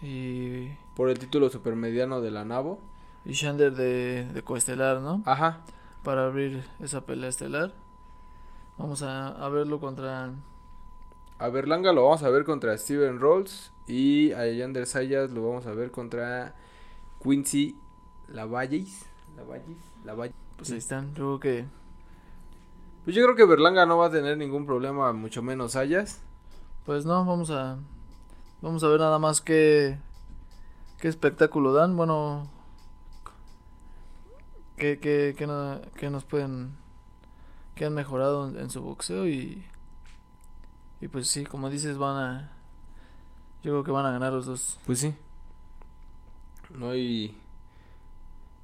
y... 0.00 0.68
Por 0.94 1.10
el 1.10 1.18
título 1.18 1.50
supermediano 1.50 2.20
de 2.20 2.30
la 2.30 2.44
Navo. 2.44 2.80
Y 3.24 3.32
Shander 3.32 3.74
de, 3.74 4.26
de 4.32 4.42
coestelar, 4.42 5.00
¿no? 5.00 5.22
Ajá. 5.26 5.60
Para 6.02 6.26
abrir 6.26 6.64
esa 6.80 7.04
pelea 7.04 7.28
estelar. 7.28 7.74
Vamos 8.78 9.02
a, 9.02 9.48
verlo 9.48 9.80
contra... 9.80 10.32
A 11.38 11.48
Berlanga 11.48 11.92
lo 11.92 12.04
vamos 12.04 12.22
a 12.22 12.30
ver 12.30 12.44
contra 12.44 12.76
Steven 12.78 13.18
Rolls. 13.18 13.72
Y 13.86 14.32
a 14.32 14.46
Yander 14.46 14.86
Sayas 14.86 15.30
lo 15.30 15.46
vamos 15.46 15.66
a 15.66 15.72
ver 15.72 15.90
contra 15.90 16.54
Quincy 17.22 17.76
Lavalles. 18.28 19.06
Lavalles. 19.38 19.78
Lavalles. 20.04 20.36
Pues 20.56 20.70
ahí 20.70 20.78
están. 20.78 21.14
Yo 21.14 21.38
creo 21.38 21.40
que... 21.40 21.64
Pues 23.04 23.16
yo 23.16 23.22
creo 23.24 23.36
que 23.36 23.46
Berlanga 23.46 23.86
no 23.86 23.98
va 23.98 24.06
a 24.06 24.10
tener 24.10 24.36
ningún 24.36 24.66
problema, 24.66 25.12
mucho 25.12 25.42
menos 25.42 25.72
Sayas. 25.72 26.20
Pues 26.84 27.06
no, 27.06 27.24
vamos 27.24 27.50
a... 27.50 27.78
Vamos 28.60 28.82
a 28.82 28.88
ver 28.88 28.98
nada 28.98 29.20
más 29.20 29.40
qué, 29.40 29.98
qué 30.98 31.06
espectáculo 31.06 31.72
dan. 31.72 31.96
Bueno, 31.96 32.50
qué, 34.76 34.98
qué, 34.98 35.34
qué, 35.36 36.10
nos 36.10 36.24
pueden, 36.24 36.76
qué 37.76 37.84
han 37.84 37.94
mejorado 37.94 38.48
en, 38.58 38.68
su 38.70 38.82
boxeo 38.82 39.28
y, 39.28 39.64
y 41.00 41.06
pues 41.06 41.28
sí, 41.28 41.44
como 41.44 41.70
dices, 41.70 41.98
van 41.98 42.16
a, 42.16 42.52
yo 43.62 43.70
creo 43.72 43.84
que 43.84 43.92
van 43.92 44.06
a 44.06 44.10
ganar 44.10 44.32
los 44.32 44.46
dos. 44.46 44.80
Pues 44.86 44.98
sí. 44.98 45.14
No 46.70 46.90
hay 46.90 47.36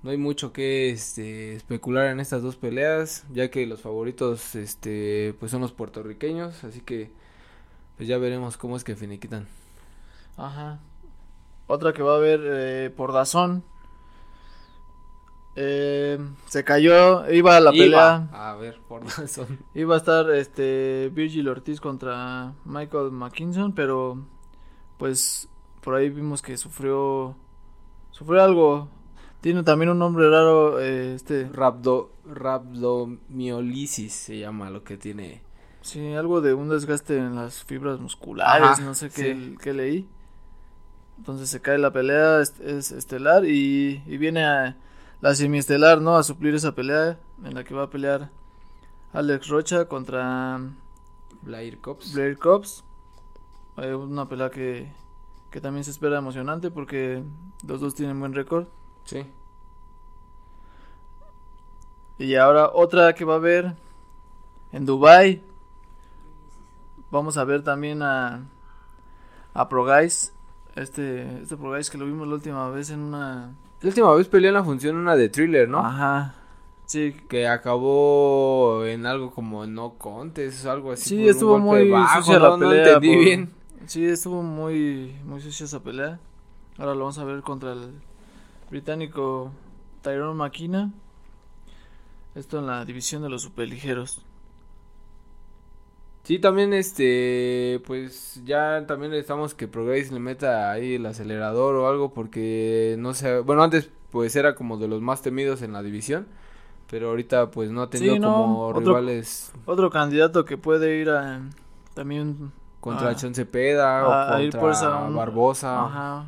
no 0.04 0.10
hay 0.10 0.18
mucho 0.18 0.52
que 0.52 0.90
este, 0.90 1.54
especular 1.54 2.08
en 2.08 2.20
estas 2.20 2.42
dos 2.42 2.56
peleas, 2.56 3.24
ya 3.32 3.50
que 3.50 3.66
los 3.66 3.80
favoritos 3.80 4.54
este 4.54 5.34
pues 5.40 5.50
son 5.50 5.62
los 5.62 5.72
puertorriqueños, 5.72 6.62
así 6.62 6.82
que 6.82 7.10
pues 7.96 8.06
ya 8.06 8.18
veremos 8.18 8.58
cómo 8.58 8.76
es 8.76 8.84
que 8.84 8.96
finiquitan. 8.96 9.48
Ajá. 10.36 10.78
Otra 11.66 11.94
que 11.94 12.02
va 12.02 12.12
a 12.12 12.16
haber 12.16 12.40
eh, 12.44 12.90
por 12.94 13.14
Dazón. 13.14 13.64
Eh, 15.56 16.18
se 16.48 16.64
cayó, 16.64 17.30
iba 17.32 17.56
a 17.56 17.60
la 17.60 17.70
pelea. 17.70 18.28
A 18.30 18.56
ver, 18.56 18.80
por 18.86 19.04
Dazón. 19.06 19.60
Iba 19.74 19.94
a 19.94 19.98
estar 19.98 20.30
este 20.32 21.10
Virgil 21.14 21.48
Ortiz 21.48 21.80
contra 21.80 22.52
Michael 22.66 23.10
McKinson, 23.10 23.72
pero 23.72 24.26
pues 24.98 25.48
por 25.80 25.94
ahí 25.94 26.10
vimos 26.10 26.42
que 26.42 26.58
sufrió 26.58 27.36
sufrió 28.10 28.42
algo. 28.42 28.90
Tiene 29.44 29.62
también 29.62 29.90
un 29.90 29.98
nombre 29.98 30.30
raro, 30.30 30.80
eh, 30.80 31.14
este 31.14 31.50
Rabdo, 31.52 32.10
rabdomiolisis 32.24 34.10
se 34.10 34.38
llama 34.38 34.70
lo 34.70 34.84
que 34.84 34.96
tiene. 34.96 35.42
Sí, 35.82 36.14
algo 36.14 36.40
de 36.40 36.54
un 36.54 36.70
desgaste 36.70 37.18
en 37.18 37.34
las 37.34 37.62
fibras 37.62 38.00
musculares, 38.00 38.80
no 38.80 38.94
sé 38.94 39.10
qué, 39.10 39.54
qué 39.60 39.74
leí. 39.74 40.08
Entonces 41.18 41.50
se 41.50 41.60
cae 41.60 41.76
la 41.76 41.92
pelea 41.92 42.40
es, 42.40 42.90
estelar 42.90 43.44
y, 43.44 43.98
viene 44.16 44.46
a 44.46 44.78
la 45.20 45.34
semiestelar, 45.34 46.00
¿no? 46.00 46.16
A 46.16 46.22
suplir 46.22 46.54
esa 46.54 46.74
pelea 46.74 47.18
en 47.44 47.52
la 47.52 47.64
que 47.64 47.74
va 47.74 47.82
a 47.82 47.90
pelear 47.90 48.30
Alex 49.12 49.48
Rocha 49.48 49.88
contra 49.88 50.58
Blair 51.42 51.82
Cops. 51.82 52.14
Blair 52.14 52.38
Cops. 52.38 52.82
Hay 53.76 53.90
una 53.90 54.26
pelea 54.26 54.48
que, 54.48 54.90
que 55.50 55.60
también 55.60 55.84
se 55.84 55.90
espera 55.90 56.16
emocionante 56.16 56.70
porque 56.70 57.22
los 57.68 57.82
dos 57.82 57.94
tienen 57.94 58.18
buen 58.18 58.32
récord. 58.32 58.68
Sí. 59.04 59.26
Y 62.18 62.34
ahora 62.36 62.70
otra 62.72 63.14
que 63.14 63.24
va 63.24 63.34
a 63.34 63.36
haber 63.36 63.74
en 64.72 64.86
Dubai. 64.86 65.42
Vamos 67.10 67.36
a 67.36 67.44
ver 67.44 67.62
también 67.62 68.02
a 68.02 68.42
a 69.52 69.68
Pro 69.68 69.84
Guys 69.84 70.34
este, 70.76 71.42
este 71.42 71.56
es 71.78 71.90
que 71.90 71.98
lo 71.98 72.06
vimos 72.06 72.26
la 72.26 72.34
última 72.34 72.68
vez 72.70 72.90
en 72.90 73.00
una... 73.00 73.54
La 73.80 73.88
última 73.88 74.12
vez 74.14 74.26
peleó 74.26 74.48
en 74.48 74.54
la 74.54 74.64
función 74.64 74.96
una 74.96 75.14
de 75.14 75.28
thriller, 75.28 75.68
¿no? 75.68 75.78
Ajá. 75.78 76.34
Sí. 76.86 77.14
Que 77.28 77.46
acabó 77.46 78.84
en 78.84 79.06
algo 79.06 79.30
como 79.30 79.66
no 79.66 79.94
contes 79.94 80.64
o 80.64 80.70
algo 80.70 80.92
así. 80.92 81.10
Sí, 81.10 81.28
estuvo 81.28 81.58
muy 81.58 81.92
sucia 82.16 82.38
la 82.38 82.58
pelea. 82.58 82.98
bien. 82.98 83.52
Sí, 83.86 84.04
estuvo 84.04 84.42
muy, 84.42 85.16
muy 85.24 85.40
sucia 85.40 85.64
esa 85.64 85.80
pelea. 85.80 86.18
Ahora 86.76 86.94
lo 86.94 87.00
vamos 87.00 87.18
a 87.18 87.24
ver 87.24 87.42
contra 87.42 87.72
el 87.72 87.92
británico 88.74 89.52
Tyrone 90.02 90.34
Makina. 90.34 90.90
Esto 92.34 92.58
en 92.58 92.66
la 92.66 92.84
división 92.84 93.22
de 93.22 93.28
los 93.28 93.42
superligeros. 93.42 94.20
Sí, 96.24 96.40
también 96.40 96.72
este, 96.72 97.80
pues 97.86 98.42
ya 98.44 98.84
también 98.88 99.12
necesitamos 99.12 99.54
que 99.54 99.68
Progress 99.68 100.10
le 100.10 100.18
meta 100.18 100.72
ahí 100.72 100.94
el 100.94 101.06
acelerador 101.06 101.76
o 101.76 101.88
algo 101.88 102.12
porque 102.12 102.96
no 102.98 103.14
sé, 103.14 103.38
bueno, 103.38 103.62
antes 103.62 103.90
pues 104.10 104.34
era 104.34 104.56
como 104.56 104.76
de 104.76 104.88
los 104.88 105.00
más 105.00 105.22
temidos 105.22 105.62
en 105.62 105.72
la 105.72 105.84
división, 105.84 106.26
pero 106.90 107.10
ahorita 107.10 107.52
pues 107.52 107.70
no 107.70 107.82
ha 107.82 107.90
tenido 107.90 108.16
como 108.16 108.72
rivales. 108.72 109.52
Otro 109.66 109.88
candidato 109.88 110.44
que 110.44 110.58
puede 110.58 110.98
ir 110.98 111.10
a 111.10 111.42
también 111.94 112.50
contra 112.80 113.10
a, 113.10 113.14
Cepeda 113.14 114.02
o 114.02 114.58
contra 114.58 115.08
Barbosa. 115.10 115.84
Ajá. 115.84 116.26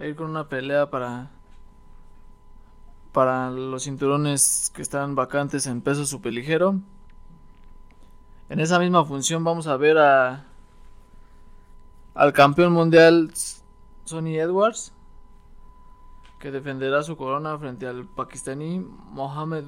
A 0.00 0.04
ir 0.04 0.16
con 0.16 0.28
una 0.28 0.48
pelea 0.48 0.90
para 0.90 1.30
para 3.16 3.50
los 3.50 3.84
cinturones 3.84 4.70
que 4.74 4.82
están 4.82 5.14
vacantes 5.14 5.66
en 5.66 5.80
peso 5.80 6.04
superligero. 6.04 6.80
En 8.50 8.60
esa 8.60 8.78
misma 8.78 9.06
función 9.06 9.42
vamos 9.42 9.66
a 9.68 9.78
ver 9.78 9.96
a 9.96 10.44
al 12.12 12.34
campeón 12.34 12.74
mundial 12.74 13.32
Sonny 14.04 14.36
Edwards 14.36 14.92
que 16.38 16.50
defenderá 16.50 17.02
su 17.02 17.16
corona 17.16 17.56
frente 17.56 17.86
al 17.86 18.04
pakistaní 18.04 18.86
Mohamed 19.12 19.64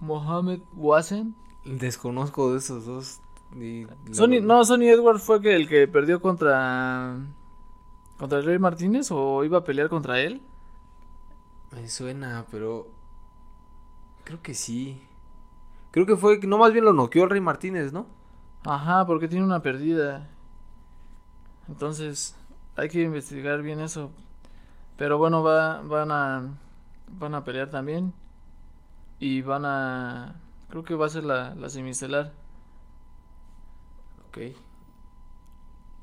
Mohamed 0.00 0.60
Wasen. 0.76 1.34
Desconozco 1.64 2.52
de 2.52 2.58
esos 2.58 2.84
dos. 2.84 3.20
no, 3.54 4.64
Sonny 4.66 4.88
Edwards 4.88 5.22
fue 5.22 5.38
el 5.56 5.66
que 5.66 5.88
perdió 5.88 6.20
contra 6.20 7.16
contra 8.18 8.38
el 8.38 8.44
Rey 8.44 8.58
Martínez 8.58 9.10
o 9.10 9.44
iba 9.44 9.56
a 9.56 9.64
pelear 9.64 9.88
contra 9.88 10.20
él. 10.20 10.42
Me 11.74 11.88
suena, 11.88 12.44
pero 12.50 12.88
creo 14.24 14.42
que 14.42 14.54
sí. 14.54 15.02
Creo 15.90 16.06
que 16.06 16.16
fue, 16.16 16.38
no 16.40 16.58
más 16.58 16.72
bien 16.72 16.84
lo 16.84 16.92
noqueó 16.92 17.24
el 17.24 17.30
Rey 17.30 17.40
Martínez, 17.40 17.92
¿no? 17.92 18.06
Ajá, 18.64 19.06
porque 19.06 19.28
tiene 19.28 19.44
una 19.44 19.62
perdida. 19.62 20.28
Entonces, 21.68 22.36
hay 22.76 22.88
que 22.88 23.02
investigar 23.02 23.62
bien 23.62 23.80
eso. 23.80 24.10
Pero 24.96 25.18
bueno, 25.18 25.42
va, 25.42 25.80
van 25.82 26.10
a 26.10 26.58
van 27.18 27.34
a 27.34 27.44
pelear 27.44 27.68
también 27.70 28.14
y 29.18 29.42
van 29.42 29.64
a 29.66 30.34
creo 30.70 30.84
que 30.84 30.94
va 30.94 31.06
a 31.06 31.10
ser 31.10 31.24
la, 31.24 31.54
la 31.54 31.68
semistelar. 31.68 32.32
Ok. 34.28 34.38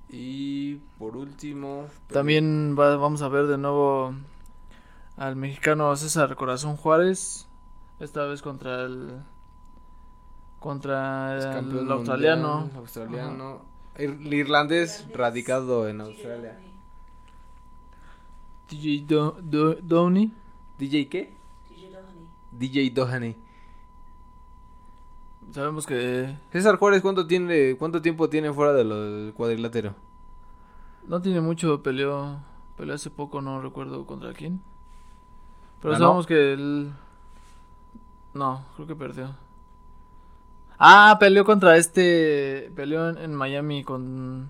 Y 0.10 0.76
por 0.98 1.16
último, 1.16 1.86
también 2.12 2.76
vamos 2.76 3.22
a 3.22 3.30
ver 3.30 3.48
de 3.48 3.58
nuevo 3.58 4.14
al 5.20 5.36
mexicano 5.36 5.94
César 5.98 6.34
Corazón 6.38 6.78
Juárez, 6.78 7.46
esta 8.00 8.24
vez 8.24 8.42
contra 8.42 8.84
el 8.86 9.22
contra 10.60 11.60
el 11.60 11.92
australiano. 11.92 12.70
australiano. 12.76 13.62
El 13.96 14.34
irlandés 14.34 15.06
radicado 15.14 15.90
en 15.90 16.00
Australia. 16.00 16.58
DJ 18.70 19.06
Downey. 19.82 20.32
¿DJ 20.78 21.10
qué? 21.10 21.34
DJ 22.52 22.90
Doheny. 22.92 23.36
Sabemos 25.52 25.86
que. 25.86 26.34
César 26.54 26.78
Juárez, 26.78 27.02
¿cuánto, 27.02 27.28
tiene, 27.28 27.76
¿cuánto 27.78 28.02
tiempo 28.02 28.30
tiene 28.30 28.54
fuera 28.54 28.72
del 28.72 29.34
cuadrilátero? 29.36 29.96
No 31.08 31.22
tiene 31.22 31.42
mucho, 31.42 31.84
peleó, 31.84 32.40
peleó 32.78 32.96
hace 32.96 33.10
poco, 33.10 33.42
no 33.42 33.62
recuerdo 33.62 34.06
contra 34.06 34.32
quién. 34.32 34.62
Pero 35.82 35.94
sabemos 35.94 36.28
que 36.28 36.54
él... 36.54 36.92
No, 38.34 38.66
creo 38.76 38.88
que 38.88 38.96
perdió. 38.96 39.36
Ah, 40.80 41.18
peleó 41.20 41.44
contra 41.44 41.76
este. 41.76 42.72
Peleó 42.76 43.10
en, 43.10 43.36
Miami 43.36 43.84
con. 43.84 44.50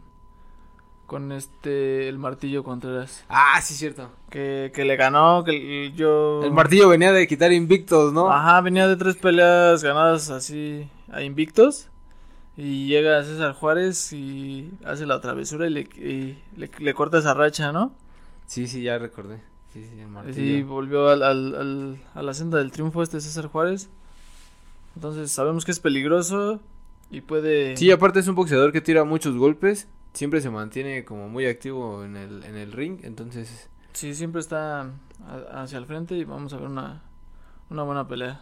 Con 1.08 1.32
este. 1.32 2.08
El 2.08 2.20
martillo 2.20 2.64
Contreras. 2.64 3.26
Ah, 3.28 3.60
sí, 3.62 3.74
cierto. 3.74 4.12
Que, 4.30 4.72
que 4.74 4.86
le 4.86 4.96
ganó. 4.96 5.44
Que 5.44 5.92
yo. 5.94 6.44
El 6.44 6.52
martillo 6.52 6.88
venía 6.88 7.12
de 7.12 7.28
quitar 7.28 7.52
invictos, 7.52 8.14
¿no? 8.14 8.30
Ajá, 8.32 8.62
venía 8.62 8.88
de 8.88 8.96
tres 8.96 9.16
peleas 9.16 9.84
ganadas 9.84 10.30
así. 10.30 10.88
A 11.12 11.24
invictos. 11.24 11.90
Y 12.56 12.88
llega 12.88 13.24
César 13.24 13.54
Juárez 13.54 14.14
y 14.14 14.72
hace 14.86 15.06
la 15.06 15.22
travesura 15.22 15.66
y 15.66 15.70
le, 15.70 16.38
le, 16.58 16.94
corta 16.94 17.20
esa 17.20 17.34
racha, 17.34 17.72
¿no? 17.72 17.94
Sí, 18.48 18.68
sí, 18.68 18.84
ya 18.84 18.98
recordé. 18.98 19.42
Sí, 19.74 19.84
sí, 19.84 20.00
el 20.00 20.08
martillo. 20.08 20.36
Sí, 20.36 20.64
volvió 20.64 21.10
al, 21.10 21.22
al, 21.22 21.56
al, 21.56 21.98
a 22.16 22.24
la 22.24 22.34
senda 22.34 22.58
del 22.58 22.72
triunfo 22.72 23.04
este 23.04 23.22
César 23.22 23.48
Juárez. 23.48 23.90
Entonces 24.96 25.32
sabemos 25.32 25.66
que 25.66 25.72
es 25.72 25.80
peligroso 25.80 26.60
y 27.12 27.22
puede... 27.22 27.78
Sí, 27.78 27.92
aparte 27.92 28.20
es 28.20 28.28
un 28.28 28.36
boxeador 28.36 28.72
que 28.72 28.82
tira 28.82 29.04
muchos 29.04 29.38
golpes, 29.38 29.88
siempre 30.14 30.42
se 30.42 30.50
mantiene 30.50 31.06
como 31.06 31.30
muy 31.30 31.46
activo 31.46 32.04
en 32.04 32.18
el, 32.18 32.44
en 32.44 32.56
el 32.56 32.72
ring, 32.72 33.00
entonces... 33.04 33.70
Sí, 33.94 34.14
siempre 34.16 34.42
está 34.42 34.92
hacia 35.52 35.78
el 35.78 35.86
frente 35.86 36.16
y 36.16 36.24
vamos 36.24 36.54
a 36.54 36.58
ver 36.58 36.68
una, 36.68 37.04
una 37.70 37.84
buena 37.84 38.08
pelea. 38.08 38.42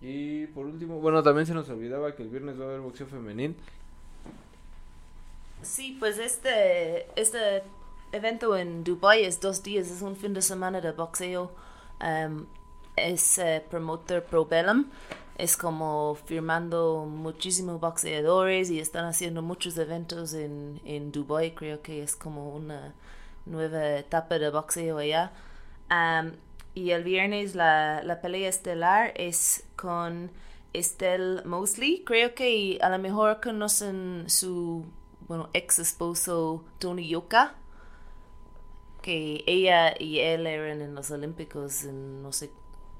Y 0.00 0.46
por 0.48 0.66
último, 0.66 1.00
bueno, 1.00 1.22
también 1.22 1.46
se 1.46 1.54
nos 1.54 1.68
olvidaba 1.68 2.14
que 2.16 2.22
el 2.22 2.28
viernes 2.28 2.58
va 2.58 2.64
a 2.64 2.68
haber 2.68 2.80
boxeo 2.80 3.06
femenil. 3.06 3.54
Sí, 5.62 5.96
pues 6.00 6.18
este, 6.18 7.06
este 7.20 7.62
evento 8.12 8.56
en 8.56 8.84
Dubai 8.84 9.24
es 9.24 9.40
dos 9.40 9.62
días, 9.62 9.90
es 9.90 10.02
un 10.02 10.16
fin 10.16 10.34
de 10.34 10.42
semana 10.42 10.80
de 10.80 10.92
boxeo. 10.92 11.50
Um, 12.00 12.46
es 12.96 13.38
uh, 13.38 13.66
promotor 13.70 14.22
Pro 14.22 14.44
Bellum 14.44 14.86
es 15.38 15.56
como 15.56 16.14
firmando 16.26 17.06
muchísimos 17.08 17.80
boxeadores 17.80 18.70
y 18.70 18.78
están 18.80 19.06
haciendo 19.06 19.42
muchos 19.42 19.76
eventos 19.78 20.34
en, 20.34 20.80
en 20.84 21.10
Dubai. 21.10 21.54
Creo 21.54 21.82
que 21.82 22.02
es 22.02 22.16
como 22.16 22.54
una 22.54 22.94
nueva 23.46 23.96
etapa 23.96 24.38
de 24.38 24.50
boxeo 24.50 24.98
allá. 24.98 25.32
y 26.74 26.90
el 26.90 27.04
viernes 27.04 27.54
la, 27.54 28.02
la 28.04 28.20
pelea 28.20 28.48
estelar 28.48 29.12
es 29.16 29.64
con 29.74 30.30
Estelle 30.72 31.42
Mosley. 31.44 32.04
Creo 32.04 32.34
que 32.34 32.78
a 32.80 32.88
lo 32.88 32.98
mejor 32.98 33.40
conocen 33.40 34.24
su 34.28 34.84
bueno, 35.26 35.48
ex 35.54 35.78
esposo 35.78 36.64
Tony 36.78 37.08
Yoka. 37.08 37.54
Que 39.02 39.44
ella 39.46 39.94
y 39.98 40.20
él 40.20 40.46
eran 40.46 40.80
en 40.80 40.94
los 40.94 41.10
Olímpicos 41.10 41.84
en 41.84 42.22
no 42.22 42.32
sé 42.32 42.50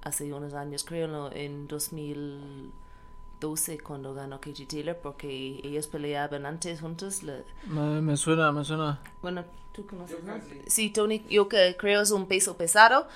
hace 0.03 0.33
unos 0.33 0.55
años, 0.55 0.85
creo 0.85 1.31
en 1.33 1.69
2012 1.69 3.79
cuando 3.79 4.15
ganó 4.15 4.41
KG 4.41 4.67
Taylor, 4.69 4.97
porque 4.97 5.61
ellos 5.63 5.87
peleaban 5.87 6.45
antes 6.45 6.81
juntos. 6.81 7.23
Me, 7.67 8.17
suena, 8.17 8.51
me 8.53 8.65
suena. 8.65 9.01
Bueno, 9.23 9.45
tú 9.73 9.87
conoces, 9.87 10.19
Sí, 10.67 10.91
Tony, 10.91 11.25
yo 11.31 11.49
que 11.49 11.77
creo 11.79 12.03
es 12.03 12.11
un 12.11 12.27
peso 12.27 12.57
pesado, 12.57 13.07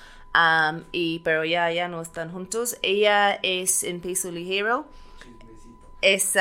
y, 0.91 1.19
pero 1.19 1.43
ya, 1.43 1.71
ya 1.71 1.87
no 1.87 2.01
están 2.01 2.31
juntos. 2.31 2.77
Ella 2.81 3.33
es 3.43 3.83
en 3.83 4.01
peso 4.01 4.31
ligero. 4.31 4.85
Es, 6.01 6.35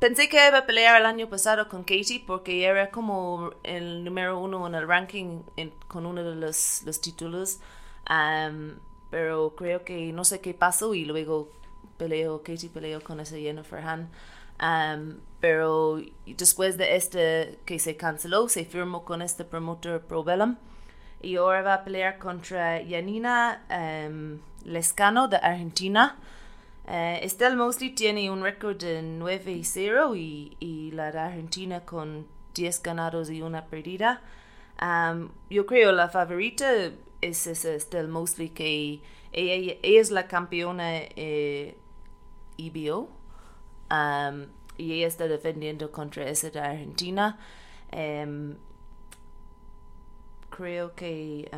pensé 0.00 0.28
que 0.28 0.44
iba 0.48 0.58
a 0.58 0.66
pelear 0.66 1.00
el 1.00 1.06
año 1.06 1.28
pasado 1.28 1.68
con 1.68 1.82
Katie 1.82 2.24
porque 2.26 2.64
era 2.64 2.90
como 2.90 3.52
el 3.62 4.02
número 4.02 4.40
uno 4.40 4.66
en 4.66 4.74
el 4.74 4.88
ranking 4.88 5.42
con 5.86 6.06
uno 6.06 6.24
de 6.24 6.34
los, 6.34 6.82
los 6.84 7.00
títulos 7.00 7.60
pero 9.10 9.54
creo 9.56 9.84
que 9.84 10.12
no 10.12 10.24
sé 10.24 10.40
qué 10.40 10.54
pasó 10.54 10.94
y 10.94 11.04
luego 11.04 11.50
peleó, 11.96 12.42
Katie 12.42 12.70
peleó 12.70 13.02
con 13.02 13.20
ese 13.20 13.40
Jennifer 13.40 13.80
Han. 13.80 14.08
Um, 14.62 15.20
pero 15.40 16.00
después 16.26 16.76
de 16.76 16.96
este 16.96 17.58
que 17.64 17.78
se 17.78 17.96
canceló, 17.96 18.48
se 18.48 18.64
firmó 18.64 19.04
con 19.04 19.22
este 19.22 19.44
promotor 19.44 20.02
Probellum 20.02 20.56
y 21.22 21.36
ahora 21.36 21.62
va 21.62 21.74
a 21.74 21.84
pelear 21.84 22.18
contra 22.18 22.82
Yanina 22.82 23.64
um, 23.70 24.38
Lescano 24.64 25.28
de 25.28 25.36
Argentina. 25.38 26.18
Uh, 26.86 27.22
Estelle 27.22 27.56
Mosley 27.56 27.90
tiene 27.90 28.30
un 28.30 28.42
récord 28.42 28.76
de 28.76 29.02
9-0 29.02 30.16
y, 30.16 30.56
y 30.58 30.90
la 30.90 31.12
de 31.12 31.18
Argentina 31.18 31.84
con 31.84 32.26
10 32.54 32.82
ganados 32.82 33.30
y 33.30 33.42
una 33.42 33.66
perdida. 33.66 34.22
Um, 34.80 35.30
yo 35.50 35.66
creo 35.66 35.92
la 35.92 36.08
favorita 36.08 36.90
es 37.20 37.46
ese 37.46 37.76
Estelle 37.76 38.08
Mosley 38.08 38.48
que 38.48 39.00
ella, 39.32 39.74
es 39.82 40.10
la 40.10 40.26
campeona 40.26 40.90
eh, 40.94 41.76
EBO 42.56 43.10
um, 43.90 44.46
y 44.78 44.94
ella 44.94 45.06
está 45.06 45.28
defendiendo 45.28 45.92
contra 45.92 46.28
esa 46.28 46.50
de 46.50 46.60
Argentina. 46.60 47.38
Um, 47.92 48.56
creo 50.48 50.94
que 50.94 51.48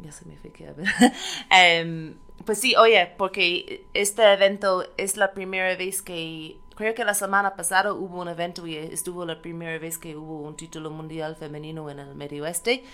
ya 0.00 0.12
se 0.12 0.24
me 0.26 0.36
fue 0.36 0.50
que 0.50 0.66
pues 2.44 2.58
sí, 2.60 2.74
oye, 2.76 3.12
porque 3.18 3.84
este 3.94 4.32
evento 4.32 4.84
es 4.96 5.16
la 5.16 5.32
primera 5.32 5.76
vez 5.76 6.02
que 6.02 6.56
creo 6.74 6.94
que 6.94 7.04
la 7.04 7.14
semana 7.14 7.54
pasada 7.54 7.92
hubo 7.92 8.20
un 8.20 8.28
evento 8.28 8.66
y 8.66 8.76
estuvo 8.76 9.24
la 9.24 9.40
primera 9.40 9.78
vez 9.78 9.98
que 9.98 10.16
hubo 10.16 10.40
un 10.40 10.56
título 10.56 10.90
mundial 10.90 11.36
femenino 11.36 11.88
en 11.90 11.98
el 11.98 12.14
Medio 12.14 12.44
Oeste. 12.44 12.84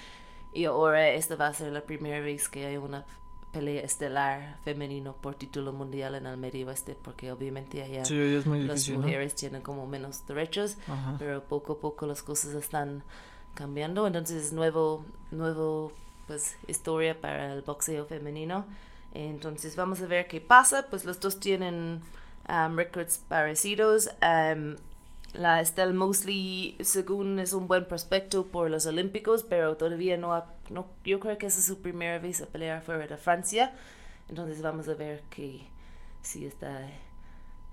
Y 0.52 0.64
ahora 0.64 1.11
esta 1.11 1.37
va 1.37 1.48
a 1.48 1.54
ser 1.54 1.72
la 1.72 1.82
primera 1.82 2.20
vez 2.20 2.48
que 2.48 2.66
hay 2.66 2.76
una 2.76 3.04
pelea 3.52 3.82
estelar 3.82 4.58
femenino 4.62 5.14
por 5.14 5.34
título 5.34 5.72
mundial 5.72 6.14
en 6.14 6.26
el 6.26 6.37
Medio 6.37 6.68
Oeste, 6.68 6.96
porque 7.00 7.32
obviamente 7.32 7.82
allá 7.82 8.02
las 8.08 8.88
mujeres 8.90 9.34
tienen 9.34 9.62
como 9.62 9.87
menos 9.87 10.26
derechos, 10.26 10.76
pero 11.18 11.42
poco 11.44 11.74
a 11.74 11.78
poco 11.78 12.06
las 12.06 12.22
cosas 12.22 12.54
están 12.54 13.02
cambiando. 13.54 14.06
Entonces, 14.06 14.52
nuevo, 14.52 15.04
nuevo, 15.30 15.92
pues, 16.26 16.56
historia 16.66 17.20
para 17.20 17.52
el 17.52 17.62
boxeo 17.62 18.06
femenino. 18.06 18.66
Entonces, 19.14 19.77
vamos 19.77 20.01
a 20.01 20.07
ver 20.07 20.29
qué 20.29 20.40
pasa. 20.40 20.87
Pues 20.88 21.05
los 21.05 21.21
dos 21.21 21.40
tienen 21.40 22.03
um, 22.49 22.77
records 22.77 23.18
parecidos. 23.29 24.11
Um, 24.23 24.77
la 25.35 25.61
Estelle 25.61 25.92
Mosley, 25.92 26.77
según 26.81 27.38
es 27.38 27.53
un 27.53 27.68
buen 27.68 27.87
prospecto 27.87 28.47
por 28.47 28.71
los 28.71 28.87
Olímpicos, 28.87 29.42
pero 29.42 29.77
todavía 29.77 30.16
no, 30.16 30.33
ha, 30.33 30.47
no 30.71 30.87
yo 31.05 31.21
creo 31.21 31.37
que 31.38 31.47
esa 31.47 31.59
es 31.59 31.66
su 31.66 31.81
primera 31.81 32.18
vez 32.18 32.40
a 32.40 32.47
pelear 32.47 32.83
fuera 32.83 33.07
de 33.07 33.16
Francia. 33.16 33.75
Entonces 34.29 34.62
vamos 34.62 34.88
a 34.88 34.94
ver 34.94 35.23
que 35.31 35.66
si 36.23 36.47
está, 36.47 36.88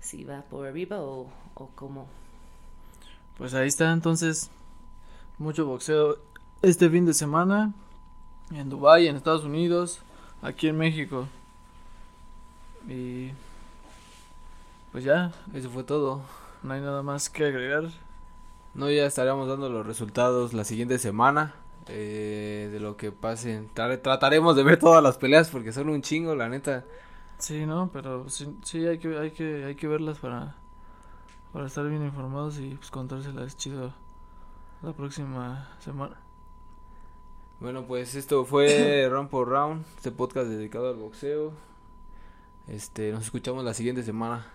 si 0.00 0.24
va 0.24 0.42
por 0.42 0.66
arriba 0.66 1.00
o, 1.00 1.28
o 1.54 1.66
cómo. 1.74 2.06
Pues 3.38 3.54
ahí 3.54 3.68
está 3.68 3.92
entonces 3.92 4.50
mucho 5.38 5.66
boxeo 5.66 6.18
este 6.62 6.88
fin 6.88 7.04
de 7.04 7.14
semana 7.14 7.74
en 8.50 8.68
Dubai, 8.68 9.08
en 9.08 9.16
Estados 9.16 9.44
Unidos, 9.44 10.00
aquí 10.42 10.68
en 10.68 10.78
México. 10.78 11.28
Y 12.88 13.30
pues 14.92 15.04
ya, 15.04 15.32
eso 15.54 15.70
fue 15.70 15.84
todo. 15.84 16.22
No 16.62 16.72
hay 16.72 16.80
nada 16.80 17.02
más 17.02 17.28
que 17.28 17.46
agregar. 17.46 17.90
No, 18.74 18.90
ya 18.90 19.06
estaremos 19.06 19.48
dando 19.48 19.68
los 19.68 19.86
resultados 19.86 20.52
la 20.52 20.64
siguiente 20.64 20.98
semana 20.98 21.54
eh, 21.88 22.68
de 22.72 22.80
lo 22.80 22.96
que 22.96 23.12
pase. 23.12 23.68
trataremos 23.74 24.56
de 24.56 24.62
ver 24.62 24.78
todas 24.78 25.02
las 25.02 25.18
peleas 25.18 25.48
porque 25.48 25.72
son 25.72 25.88
un 25.88 26.02
chingo, 26.02 26.34
la 26.34 26.48
neta. 26.48 26.84
Sí, 27.38 27.66
no, 27.66 27.90
pero 27.92 28.28
sí, 28.28 28.86
hay 28.86 28.98
que 28.98 29.18
hay 29.18 29.30
que 29.30 29.64
hay 29.64 29.74
que 29.74 29.86
verlas 29.86 30.18
para 30.18 30.56
para 31.52 31.66
estar 31.66 31.88
bien 31.88 32.04
informados 32.04 32.58
y 32.58 32.74
pues 32.74 32.90
contárselas 32.90 33.56
chido 33.56 33.92
la 34.82 34.92
próxima 34.92 35.68
semana. 35.78 36.25
Bueno, 37.58 37.86
pues 37.86 38.14
esto 38.14 38.44
fue 38.44 39.08
Round 39.10 39.30
por 39.30 39.48
Round, 39.48 39.84
este 39.96 40.10
podcast 40.10 40.48
dedicado 40.48 40.90
al 40.90 40.96
boxeo. 40.96 41.52
Este, 42.68 43.12
nos 43.12 43.24
escuchamos 43.24 43.64
la 43.64 43.72
siguiente 43.72 44.02
semana. 44.02 44.46